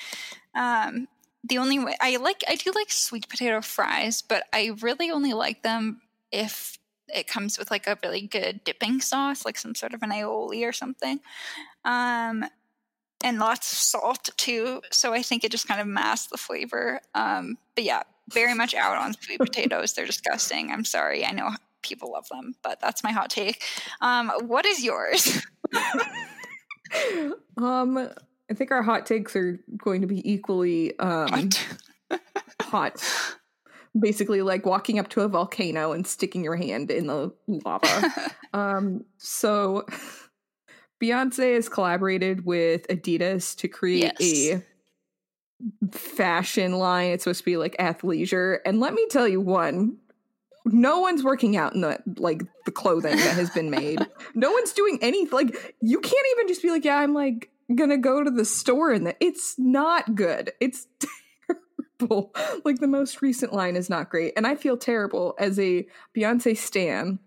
Um, 0.56 1.08
the 1.44 1.60
only 1.60 1.80
way 1.80 1.96
I 2.02 2.18
like 2.18 2.44
I 2.48 2.56
do 2.56 2.72
like 2.72 2.92
sweet 2.92 3.30
potato 3.30 3.62
fries, 3.62 4.22
but 4.22 4.44
I 4.52 4.72
really 4.82 5.12
only 5.12 5.34
like 5.34 5.64
them 5.64 6.02
if 6.32 6.78
it 7.14 7.28
comes 7.28 7.58
with 7.58 7.72
like 7.72 7.88
a 7.88 7.98
really 8.04 8.28
good 8.28 8.64
dipping 8.64 9.00
sauce, 9.00 9.46
like 9.46 9.58
some 9.58 9.76
sort 9.76 9.94
of 9.94 10.04
an 10.04 10.12
aioli 10.12 10.68
or 10.68 10.74
something. 10.74 11.20
Um, 11.88 12.46
and 13.24 13.40
lots 13.40 13.72
of 13.72 13.80
salt 13.80 14.30
too. 14.38 14.82
So 14.92 15.14
I 15.14 15.24
think 15.24 15.44
it 15.44 15.52
just 15.52 15.68
kind 15.68 15.82
of 15.82 15.88
masks 15.88 16.28
the 16.28 16.38
flavor. 16.38 17.02
Um, 17.16 17.58
but 17.74 17.84
yeah, 17.84 18.04
very 18.32 18.54
much 18.54 18.76
out 18.76 18.98
on 18.98 19.14
sweet 19.14 19.40
potatoes. 19.40 19.94
They're 19.94 20.06
disgusting. 20.06 20.72
I'm 20.72 20.86
sorry. 20.86 21.26
I 21.26 21.32
know 21.32 21.50
people 21.82 22.12
love 22.12 22.28
them, 22.30 22.54
but 22.62 22.80
that's 22.80 23.04
my 23.04 23.12
hot 23.12 23.30
take. 23.30 23.64
Um, 24.02 24.32
what 24.42 24.66
is 24.66 24.84
yours? 24.84 25.42
um, 27.58 28.10
I 28.50 28.54
think 28.54 28.72
our 28.72 28.84
hot 28.84 29.06
takes 29.06 29.36
are 29.36 29.60
going 29.78 30.02
to 30.02 30.08
be 30.08 30.30
equally 30.30 30.98
um 31.00 31.50
hot. 32.62 33.04
Basically, 33.98 34.44
like 34.44 34.66
walking 34.66 35.00
up 35.00 35.10
to 35.10 35.22
a 35.22 35.28
volcano 35.28 35.92
and 35.92 36.06
sticking 36.06 36.44
your 36.44 36.56
hand 36.56 36.92
in 36.92 37.08
the 37.08 37.34
lava. 37.48 38.14
um, 38.54 39.04
so 39.18 39.88
Beyonce 41.02 41.56
has 41.56 41.70
collaborated 41.70 42.46
with 42.46 42.88
Adidas 42.88 43.56
to 43.58 43.68
create 43.68 44.14
Yes. 44.20 44.62
a 44.62 44.64
fashion 45.92 46.74
line. 46.74 47.12
It's 47.12 47.24
supposed 47.24 47.40
to 47.40 47.46
be 47.46 47.58
like 47.58 47.76
athleisure. 47.78 48.60
And 48.66 48.80
let 48.80 48.94
me 48.94 49.06
tell 49.10 49.28
you 49.28 49.42
one, 49.42 49.98
no 50.66 51.00
one's 51.00 51.24
working 51.24 51.56
out 51.58 51.74
in 51.74 51.82
the 51.82 52.00
like 52.18 52.44
the 52.66 52.72
clothing 52.72 53.16
that 53.16 53.36
has 53.36 53.50
been 53.50 53.70
made. 53.70 54.00
no 54.36 54.52
one's 54.52 54.74
doing 54.74 55.00
anything 55.02 55.32
like 55.32 55.76
you 55.82 56.00
can't 56.00 56.28
even 56.34 56.48
just 56.48 56.62
be 56.62 56.72
like, 56.72 56.86
yeah, 56.86 56.98
I'm 56.98 57.14
like 57.14 57.50
gonna 57.76 57.98
go 57.98 58.24
to 58.24 58.30
the 58.32 58.46
store 58.46 58.92
and 58.92 59.08
the 59.08 59.16
it's 59.20 59.56
not 59.58 60.16
good. 60.16 60.52
It's 60.60 60.88
terrible. 62.00 62.34
Like 62.66 62.80
the 62.80 62.88
most 62.88 63.22
recent 63.22 63.54
line 63.54 63.76
is 63.76 63.90
not 63.90 64.10
great. 64.10 64.34
And 64.36 64.46
I 64.46 64.56
feel 64.56 64.78
terrible 64.78 65.36
as 65.40 65.58
a 65.60 65.88
Beyonce 66.16 66.58
stan, 66.58 67.20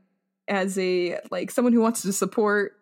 as 0.46 0.78
a 0.78 1.18
like 1.30 1.50
someone 1.50 1.72
who 1.72 1.80
wants 1.80 2.02
to 2.02 2.12
support 2.12 2.72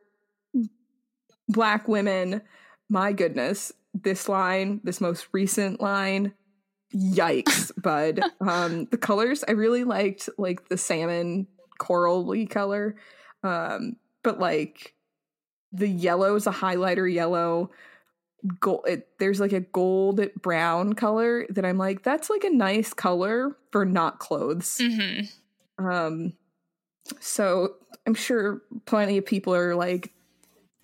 black 1.49 1.89
women. 1.89 2.43
My 2.89 3.13
goodness, 3.13 3.73
this 3.95 4.29
line, 4.29 4.81
this 4.85 5.01
most 5.01 5.29
recent 5.33 5.81
line, 5.81 6.33
yikes, 6.95 7.71
bud. 7.83 8.21
Um, 8.41 8.87
the 8.87 8.97
colors 8.99 9.45
I 9.47 9.53
really 9.53 9.85
liked, 9.85 10.29
like 10.39 10.69
the 10.69 10.79
salmon 10.79 11.47
corally 11.79 12.47
color, 12.47 12.97
um, 13.43 13.97
but 14.23 14.39
like 14.39 14.95
the 15.73 15.89
yellow 15.89 16.35
is 16.35 16.47
a 16.47 16.53
highlighter 16.53 17.13
yellow. 17.13 17.71
Gold, 18.61 18.85
it, 18.87 19.09
there's 19.19 19.41
like 19.41 19.53
a 19.53 19.61
gold 19.61 20.21
brown 20.41 20.93
color 20.93 21.45
that 21.51 21.65
I'm 21.65 21.77
like, 21.77 22.03
that's 22.03 22.31
like 22.31 22.45
a 22.45 22.51
nice 22.51 22.95
color 22.95 23.57
for 23.73 23.85
not 23.85 24.21
clothes. 24.21 24.81
hmm 24.81 25.23
Um, 25.79 26.35
so 27.21 27.75
I'm 28.07 28.15
sure 28.15 28.63
plenty 28.87 29.19
of 29.19 29.27
people 29.27 29.55
are 29.55 29.75
like 29.75 30.13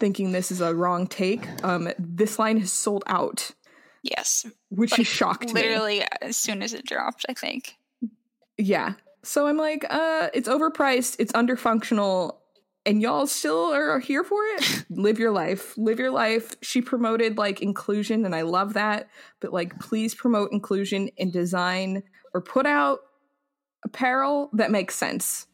thinking 0.04 0.32
this 0.32 0.52
is 0.52 0.60
a 0.60 0.74
wrong 0.74 1.06
take. 1.06 1.46
Um, 1.64 1.88
this 1.98 2.38
line 2.38 2.58
has 2.58 2.70
sold 2.70 3.04
out, 3.06 3.52
Yes, 4.02 4.44
which 4.68 4.90
Like, 4.90 4.98
has 4.98 5.06
shocked 5.06 5.46
me. 5.54 5.62
literally 5.62 6.02
as 6.20 6.36
soon 6.36 6.62
as 6.62 6.74
it 6.74 6.84
dropped. 6.84 7.24
I 7.26 7.32
think. 7.32 7.76
Yeah. 8.58 8.92
So 9.22 9.46
I'm 9.46 9.56
like, 9.56 9.86
uh, 9.88 10.28
it's 10.34 10.46
overpriced, 10.46 11.16
it's 11.18 11.32
underfunctional, 11.32 12.36
and 12.84 13.00
y'all 13.00 13.26
still 13.26 13.72
are 13.72 13.98
here 13.98 14.22
for 14.22 14.42
it. 14.44 14.84
Live 14.90 15.18
your 15.18 15.30
life. 15.32 15.72
Live 15.78 15.98
your 15.98 16.10
life. 16.10 16.54
She 16.60 16.82
promoted 16.82 17.38
like 17.38 17.62
inclusion, 17.62 18.26
and 18.26 18.34
I 18.34 18.42
love 18.42 18.74
that. 18.74 19.08
But 19.40 19.54
like, 19.54 19.80
please 19.80 20.14
promote 20.14 20.52
inclusion 20.52 21.08
in 21.16 21.30
design 21.30 22.02
or 22.34 22.42
put 22.42 22.66
out 22.66 22.98
apparel 23.86 24.50
that 24.52 24.70
makes 24.70 24.96
sense. 24.96 25.46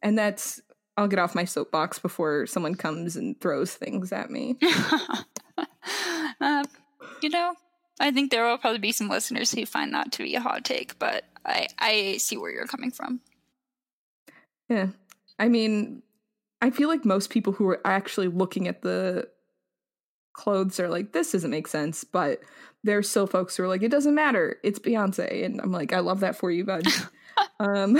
And 0.00 0.16
that's 0.16 0.60
I'll 0.96 1.08
get 1.08 1.18
off 1.18 1.34
my 1.34 1.44
soapbox 1.44 1.98
before 1.98 2.46
someone 2.46 2.74
comes 2.74 3.16
and 3.16 3.40
throws 3.40 3.74
things 3.74 4.12
at 4.12 4.30
me. 4.30 4.58
uh, 6.40 6.64
you 7.22 7.30
know, 7.30 7.54
I 7.98 8.10
think 8.10 8.30
there 8.30 8.44
will 8.46 8.58
probably 8.58 8.78
be 8.78 8.92
some 8.92 9.08
listeners 9.08 9.50
who 9.52 9.64
find 9.64 9.94
that 9.94 10.12
to 10.12 10.22
be 10.22 10.34
a 10.34 10.40
hot 10.40 10.64
take, 10.64 10.98
but 10.98 11.24
I 11.44 11.68
I 11.78 12.16
see 12.18 12.36
where 12.36 12.50
you're 12.50 12.66
coming 12.66 12.90
from. 12.90 13.20
Yeah. 14.68 14.88
I 15.38 15.48
mean, 15.48 16.02
I 16.60 16.70
feel 16.70 16.88
like 16.88 17.04
most 17.04 17.30
people 17.30 17.52
who 17.52 17.68
are 17.68 17.80
actually 17.84 18.28
looking 18.28 18.68
at 18.68 18.82
the 18.82 19.28
clothes 20.32 20.78
are 20.80 20.88
like, 20.88 21.12
this 21.12 21.32
doesn't 21.32 21.50
make 21.50 21.66
sense. 21.66 22.04
But 22.04 22.40
there's 22.84 23.08
still 23.08 23.26
folks 23.26 23.56
who 23.56 23.64
are 23.64 23.68
like, 23.68 23.82
it 23.82 23.90
doesn't 23.90 24.14
matter. 24.14 24.58
It's 24.62 24.78
Beyonce. 24.78 25.44
And 25.44 25.60
I'm 25.60 25.72
like, 25.72 25.92
I 25.92 26.00
love 26.00 26.20
that 26.20 26.36
for 26.36 26.50
you, 26.50 26.64
bud. 26.64 26.86
um, 27.60 27.98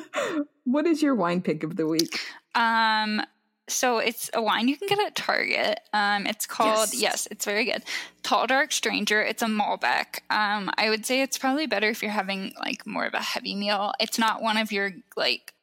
what 0.64 0.86
is 0.86 1.02
your 1.02 1.14
wine 1.14 1.42
pick 1.42 1.62
of 1.62 1.76
the 1.76 1.86
week? 1.86 2.20
Um, 2.54 3.22
so 3.68 3.98
it's 3.98 4.30
a 4.34 4.42
wine 4.42 4.68
you 4.68 4.76
can 4.76 4.88
get 4.88 4.98
at 4.98 5.14
Target. 5.14 5.80
Um, 5.92 6.26
it's 6.26 6.46
called 6.46 6.90
Yes. 6.92 7.00
yes, 7.00 7.28
it's 7.30 7.44
very 7.44 7.64
good. 7.64 7.82
Tall 8.22 8.46
Dark 8.46 8.72
Stranger. 8.72 9.22
It's 9.22 9.42
a 9.42 9.46
Malbec. 9.46 10.20
Um, 10.28 10.70
I 10.76 10.90
would 10.90 11.06
say 11.06 11.22
it's 11.22 11.38
probably 11.38 11.66
better 11.66 11.88
if 11.88 12.02
you're 12.02 12.10
having 12.10 12.52
like 12.58 12.86
more 12.86 13.06
of 13.06 13.14
a 13.14 13.22
heavy 13.22 13.54
meal. 13.54 13.92
It's 14.00 14.18
not 14.18 14.42
one 14.42 14.56
of 14.56 14.72
your 14.72 14.92
like. 15.16 15.54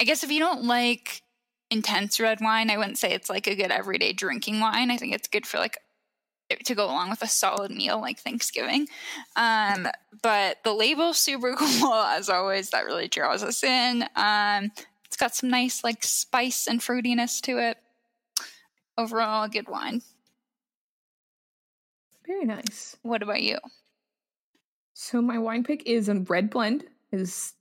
I 0.00 0.04
guess 0.04 0.24
if 0.24 0.30
you 0.30 0.40
don't 0.40 0.64
like 0.64 1.22
intense 1.70 2.20
red 2.20 2.40
wine, 2.40 2.70
I 2.70 2.76
wouldn't 2.76 2.98
say 2.98 3.12
it's 3.12 3.30
like 3.30 3.46
a 3.46 3.54
good 3.54 3.70
everyday 3.70 4.12
drinking 4.12 4.60
wine. 4.60 4.90
I 4.90 4.96
think 4.96 5.14
it's 5.14 5.28
good 5.28 5.46
for 5.46 5.58
like 5.58 5.78
to 6.56 6.74
go 6.74 6.86
along 6.86 7.10
with 7.10 7.22
a 7.22 7.28
solid 7.28 7.70
meal 7.70 8.00
like 8.00 8.18
Thanksgiving. 8.18 8.88
Um, 9.36 9.88
but 10.22 10.58
the 10.64 10.72
label's 10.72 11.18
super 11.18 11.54
cool 11.58 11.92
as 11.92 12.28
always. 12.28 12.70
That 12.70 12.84
really 12.84 13.08
draws 13.08 13.42
us 13.42 13.62
in. 13.64 14.04
Um, 14.16 14.70
it's 15.04 15.16
got 15.16 15.34
some 15.34 15.50
nice 15.50 15.84
like 15.84 16.04
spice 16.04 16.66
and 16.66 16.80
fruitiness 16.80 17.40
to 17.42 17.58
it. 17.58 17.78
Overall, 18.96 19.44
a 19.44 19.48
good 19.48 19.68
wine. 19.68 20.02
Very 22.26 22.44
nice. 22.44 22.96
What 23.02 23.22
about 23.22 23.42
you? 23.42 23.58
So 24.94 25.20
my 25.20 25.38
wine 25.38 25.64
pick 25.64 25.86
is 25.86 26.08
a 26.08 26.14
red 26.14 26.50
blend. 26.50 26.84
Is 27.10 27.54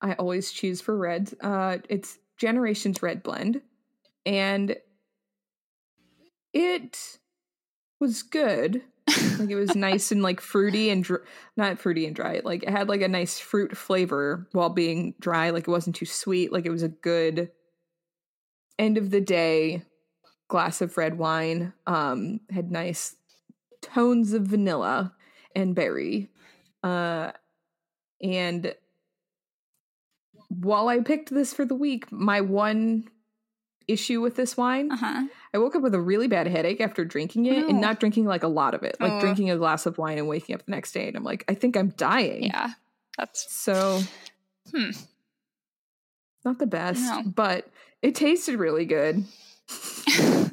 I 0.00 0.12
always 0.14 0.52
choose 0.52 0.80
for 0.80 0.96
red. 0.96 1.32
Uh, 1.40 1.78
it's 1.88 2.18
Generations 2.36 3.02
Red 3.02 3.22
Blend, 3.22 3.62
and 4.26 4.76
it 6.52 7.18
was 8.04 8.22
good. 8.22 8.82
like 9.38 9.50
it 9.50 9.56
was 9.56 9.74
nice 9.88 10.12
and 10.12 10.22
like 10.22 10.40
fruity 10.40 10.90
and 10.90 11.02
dr- 11.04 11.24
not 11.56 11.78
fruity 11.78 12.06
and 12.06 12.14
dry. 12.14 12.40
Like 12.44 12.62
it 12.62 12.68
had 12.68 12.88
like 12.88 13.00
a 13.00 13.08
nice 13.08 13.38
fruit 13.38 13.76
flavor 13.76 14.46
while 14.52 14.68
being 14.70 15.14
dry. 15.20 15.50
Like 15.50 15.66
it 15.66 15.70
wasn't 15.70 15.96
too 15.96 16.06
sweet. 16.06 16.52
Like 16.52 16.66
it 16.66 16.70
was 16.70 16.82
a 16.82 16.88
good 16.88 17.50
end 18.78 18.98
of 18.98 19.10
the 19.10 19.20
day 19.20 19.82
glass 20.48 20.80
of 20.82 20.96
red 20.98 21.16
wine. 21.18 21.72
Um, 21.86 22.40
had 22.50 22.70
nice 22.70 23.16
tones 23.80 24.32
of 24.32 24.42
vanilla 24.42 25.14
and 25.56 25.74
berry. 25.74 26.30
Uh, 26.82 27.32
and 28.22 28.74
while 30.48 30.88
I 30.88 31.00
picked 31.00 31.30
this 31.30 31.54
for 31.54 31.64
the 31.64 31.74
week, 31.74 32.12
my 32.12 32.40
one 32.40 33.08
issue 33.88 34.20
with 34.20 34.36
this 34.36 34.56
wine, 34.56 34.90
Uh-huh. 34.92 35.26
I 35.54 35.58
woke 35.58 35.76
up 35.76 35.82
with 35.82 35.94
a 35.94 36.00
really 36.00 36.26
bad 36.26 36.48
headache 36.48 36.80
after 36.80 37.04
drinking 37.04 37.46
it 37.46 37.58
and 37.68 37.80
No. 37.80 37.86
not 37.88 38.00
drinking 38.00 38.24
like 38.26 38.42
a 38.42 38.48
lot 38.48 38.74
of 38.74 38.82
it. 38.82 38.96
Like 39.00 39.12
Oh. 39.12 39.20
drinking 39.20 39.50
a 39.50 39.56
glass 39.56 39.86
of 39.86 39.96
wine 39.98 40.18
and 40.18 40.26
waking 40.28 40.54
up 40.56 40.64
the 40.64 40.72
next 40.72 40.90
day 40.92 41.06
and 41.06 41.16
I'm 41.16 41.22
like, 41.24 41.44
I 41.48 41.54
think 41.54 41.76
I'm 41.76 41.90
dying. 41.90 42.44
Yeah. 42.44 42.70
That's 43.16 43.50
So 43.54 44.02
hmm. 44.74 44.90
not 46.44 46.58
the 46.58 46.66
best, 46.66 47.00
No. 47.00 47.22
but 47.24 47.68
it 48.02 48.14
tasted 48.16 48.58
really 48.58 48.84
good. 48.84 49.24
well, 50.18 50.50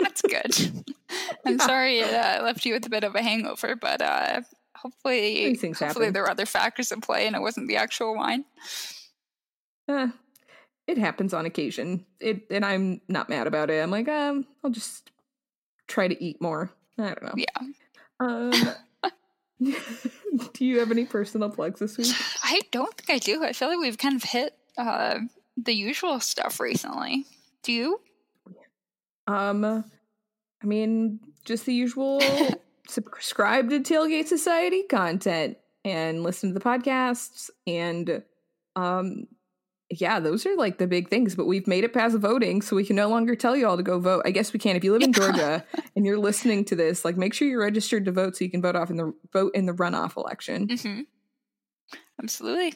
that's 0.00 0.22
good. 0.22 0.84
I'm 1.44 1.58
Yeah. 1.58 1.66
sorry 1.66 1.98
it 1.98 2.14
uh, 2.14 2.42
left 2.44 2.64
you 2.64 2.74
with 2.74 2.86
a 2.86 2.90
bit 2.90 3.04
of 3.04 3.14
a 3.16 3.22
hangover, 3.22 3.74
but 3.76 4.00
uh, 4.00 4.42
hopefully, 4.76 5.50
hopefully 5.54 5.74
happen. 5.78 6.12
there 6.12 6.22
were 6.22 6.30
other 6.30 6.46
factors 6.46 6.92
at 6.92 7.02
play 7.02 7.26
and 7.26 7.34
it 7.36 7.42
wasn't 7.42 7.66
the 7.68 7.76
actual 7.76 8.14
wine. 8.16 8.44
Eh, 9.88 10.08
it 10.86 10.98
happens 10.98 11.34
on 11.34 11.46
occasion. 11.46 12.04
It 12.20 12.46
and 12.50 12.64
I'm 12.64 13.00
not 13.08 13.28
mad 13.28 13.46
about 13.46 13.70
it. 13.70 13.82
I'm 13.82 13.90
like, 13.90 14.08
um, 14.08 14.46
I'll 14.62 14.70
just 14.70 15.10
try 15.86 16.08
to 16.08 16.24
eat 16.24 16.40
more. 16.40 16.70
I 16.98 17.14
don't 17.14 17.22
know. 17.22 17.34
Yeah. 17.36 17.58
Um, 18.20 18.52
do 20.52 20.64
you 20.64 20.80
have 20.80 20.90
any 20.90 21.04
personal 21.04 21.50
plugs 21.50 21.80
this 21.80 21.96
week? 21.96 22.14
I 22.42 22.60
don't 22.70 22.94
think 22.96 23.10
I 23.10 23.18
do. 23.18 23.42
I 23.42 23.52
feel 23.52 23.68
like 23.68 23.78
we've 23.78 23.98
kind 23.98 24.16
of 24.16 24.22
hit 24.22 24.54
uh, 24.76 25.18
the 25.56 25.74
usual 25.74 26.20
stuff 26.20 26.60
recently. 26.60 27.24
Do 27.62 27.72
you? 27.72 28.00
Um, 29.26 29.64
I 29.64 30.66
mean, 30.66 31.20
just 31.44 31.66
the 31.66 31.74
usual. 31.74 32.20
subscribe 32.88 33.70
to 33.70 33.80
Tailgate 33.80 34.26
Society 34.26 34.82
content 34.82 35.56
and 35.84 36.22
listen 36.22 36.52
to 36.52 36.58
the 36.58 36.64
podcasts 36.64 37.50
and 37.66 38.22
um 38.76 39.26
yeah 40.00 40.20
those 40.20 40.44
are 40.46 40.56
like 40.56 40.78
the 40.78 40.86
big 40.86 41.08
things 41.08 41.34
but 41.34 41.46
we've 41.46 41.66
made 41.66 41.84
it 41.84 41.92
past 41.92 42.16
voting 42.18 42.60
so 42.62 42.76
we 42.76 42.84
can 42.84 42.96
no 42.96 43.08
longer 43.08 43.34
tell 43.34 43.56
you 43.56 43.66
all 43.66 43.76
to 43.76 43.82
go 43.82 43.98
vote 43.98 44.22
i 44.24 44.30
guess 44.30 44.52
we 44.52 44.58
can 44.58 44.76
if 44.76 44.84
you 44.84 44.92
live 44.92 45.02
in 45.02 45.12
georgia 45.12 45.64
and 45.96 46.04
you're 46.06 46.18
listening 46.18 46.64
to 46.64 46.74
this 46.76 47.04
like 47.04 47.16
make 47.16 47.34
sure 47.34 47.46
you're 47.48 47.60
registered 47.60 48.04
to 48.04 48.12
vote 48.12 48.36
so 48.36 48.44
you 48.44 48.50
can 48.50 48.62
vote 48.62 48.76
off 48.76 48.90
in 48.90 48.96
the 48.96 49.12
vote 49.32 49.52
in 49.54 49.66
the 49.66 49.72
runoff 49.72 50.16
election 50.16 50.66
Mm-hmm. 50.68 51.00
Absolutely. 52.22 52.74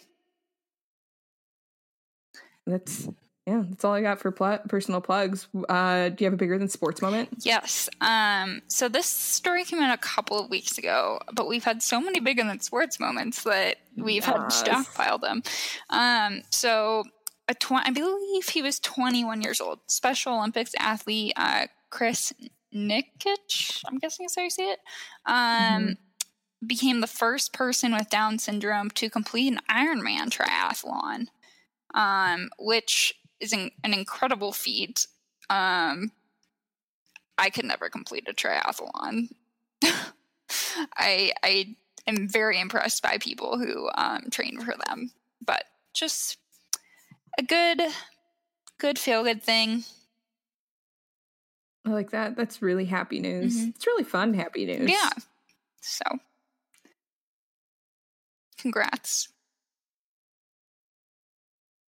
that's 2.66 3.09
yeah 3.48 3.62
that's 3.68 3.84
all 3.84 3.94
i 3.94 4.02
got 4.02 4.18
for 4.20 4.30
pl- 4.30 4.58
personal 4.68 5.00
plugs 5.00 5.48
uh 5.68 6.08
do 6.11 6.16
you 6.22 6.26
have 6.26 6.34
a 6.34 6.37
bigger 6.37 6.58
than 6.58 6.68
sports 6.68 7.00
moment 7.02 7.28
Yes. 7.40 7.88
Um, 8.00 8.62
so 8.68 8.88
this 8.88 9.06
story 9.06 9.64
came 9.64 9.80
out 9.80 9.94
a 9.94 9.98
couple 10.00 10.38
of 10.38 10.50
weeks 10.50 10.76
ago, 10.76 11.18
but 11.32 11.48
we've 11.48 11.64
had 11.64 11.82
so 11.82 12.00
many 12.00 12.20
bigger 12.20 12.42
than 12.44 12.61
sports 12.61 12.98
moments 13.00 13.44
that 13.44 13.76
we've 13.96 14.24
had 14.24 14.37
to 14.37 14.42
Yes. 14.66 14.87
stockpile 14.87 15.18
them. 15.18 15.42
Um, 15.90 16.42
so 16.50 17.04
a 17.48 17.54
tw- 17.54 17.72
I 17.88 17.90
believe 17.90 18.48
he 18.48 18.61
was 18.61 18.78
21 18.80 19.40
years 19.42 19.61
old. 19.61 19.78
Special 19.87 20.34
Olympics 20.34 20.74
athlete 20.78 21.32
uh, 21.37 21.66
Chris 21.90 22.32
Nikic, 22.74 23.82
I'm 23.87 23.98
guessing 23.98 24.26
is 24.26 24.34
how 24.37 24.42
you 24.42 24.50
say 24.50 24.72
it, 24.72 24.80
um, 25.26 25.96
became 26.66 27.00
the 27.00 27.06
first 27.06 27.52
person 27.52 27.92
with 27.92 28.11
Down 28.11 28.38
syndrome 28.38 28.90
to 28.90 29.08
complete 29.11 29.52
an 29.52 29.61
Ironman 29.70 30.28
triathlon, 30.30 31.26
um, 31.94 32.50
which 32.58 33.14
is 33.40 33.53
an, 33.53 33.70
an 33.85 33.92
incredible 33.94 34.53
feat. 34.53 35.07
Um, 35.51 36.12
I 37.37 37.51
could 37.51 37.64
never 37.64 37.88
complete 37.88 38.27
a 38.29 38.33
triathlon. 38.35 39.29
I 40.96 41.33
I 41.42 41.77
am 42.07 42.29
very 42.29 42.61
impressed 42.61 43.03
by 43.03 43.18
people 43.18 43.59
who 43.59 43.88
um, 43.96 44.24
train 44.31 44.61
for 44.61 44.74
them, 44.87 45.12
but 45.44 45.64
just 45.94 46.38
a 47.38 47.42
good 47.42 47.81
good 48.79 48.98
feel 48.98 49.22
good 49.22 49.42
thing. 49.42 49.85
i 51.85 51.90
like 51.90 52.11
that 52.11 52.37
that's 52.37 52.61
really 52.61 52.85
happy 52.85 53.18
news 53.20 53.57
Mhm. 53.57 53.74
it's 53.74 53.87
really 53.87 54.05
fun 54.05 54.35
happy 54.35 54.66
news 54.66 54.90
Yeah. 54.90 55.09
So, 55.81 56.05
congrats. 58.59 59.29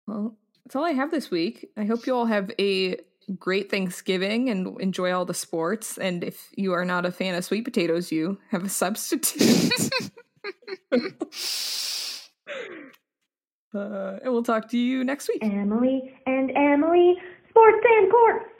Well, 0.06 0.36
that's 0.70 0.76
all 0.76 0.84
I 0.84 0.92
have 0.92 1.10
this 1.10 1.32
week. 1.32 1.68
I 1.76 1.82
hope 1.82 2.06
you 2.06 2.14
all 2.14 2.26
have 2.26 2.52
a 2.56 2.96
great 3.36 3.72
Thanksgiving 3.72 4.50
and 4.50 4.80
enjoy 4.80 5.10
all 5.10 5.24
the 5.24 5.34
sports. 5.34 5.98
And 5.98 6.22
if 6.22 6.48
you 6.54 6.74
are 6.74 6.84
not 6.84 7.04
a 7.04 7.10
fan 7.10 7.34
of 7.34 7.44
sweet 7.44 7.64
potatoes, 7.64 8.12
you 8.12 8.38
have 8.52 8.62
a 8.62 8.68
substitute. 8.68 9.72
uh, 13.74 14.18
and 14.22 14.32
we'll 14.32 14.44
talk 14.44 14.70
to 14.70 14.78
you 14.78 15.02
next 15.02 15.26
week. 15.28 15.42
Emily 15.42 16.14
and 16.24 16.52
Emily, 16.56 17.16
Sports 17.48 17.84
and 17.84 18.12
Corks. 18.12 18.59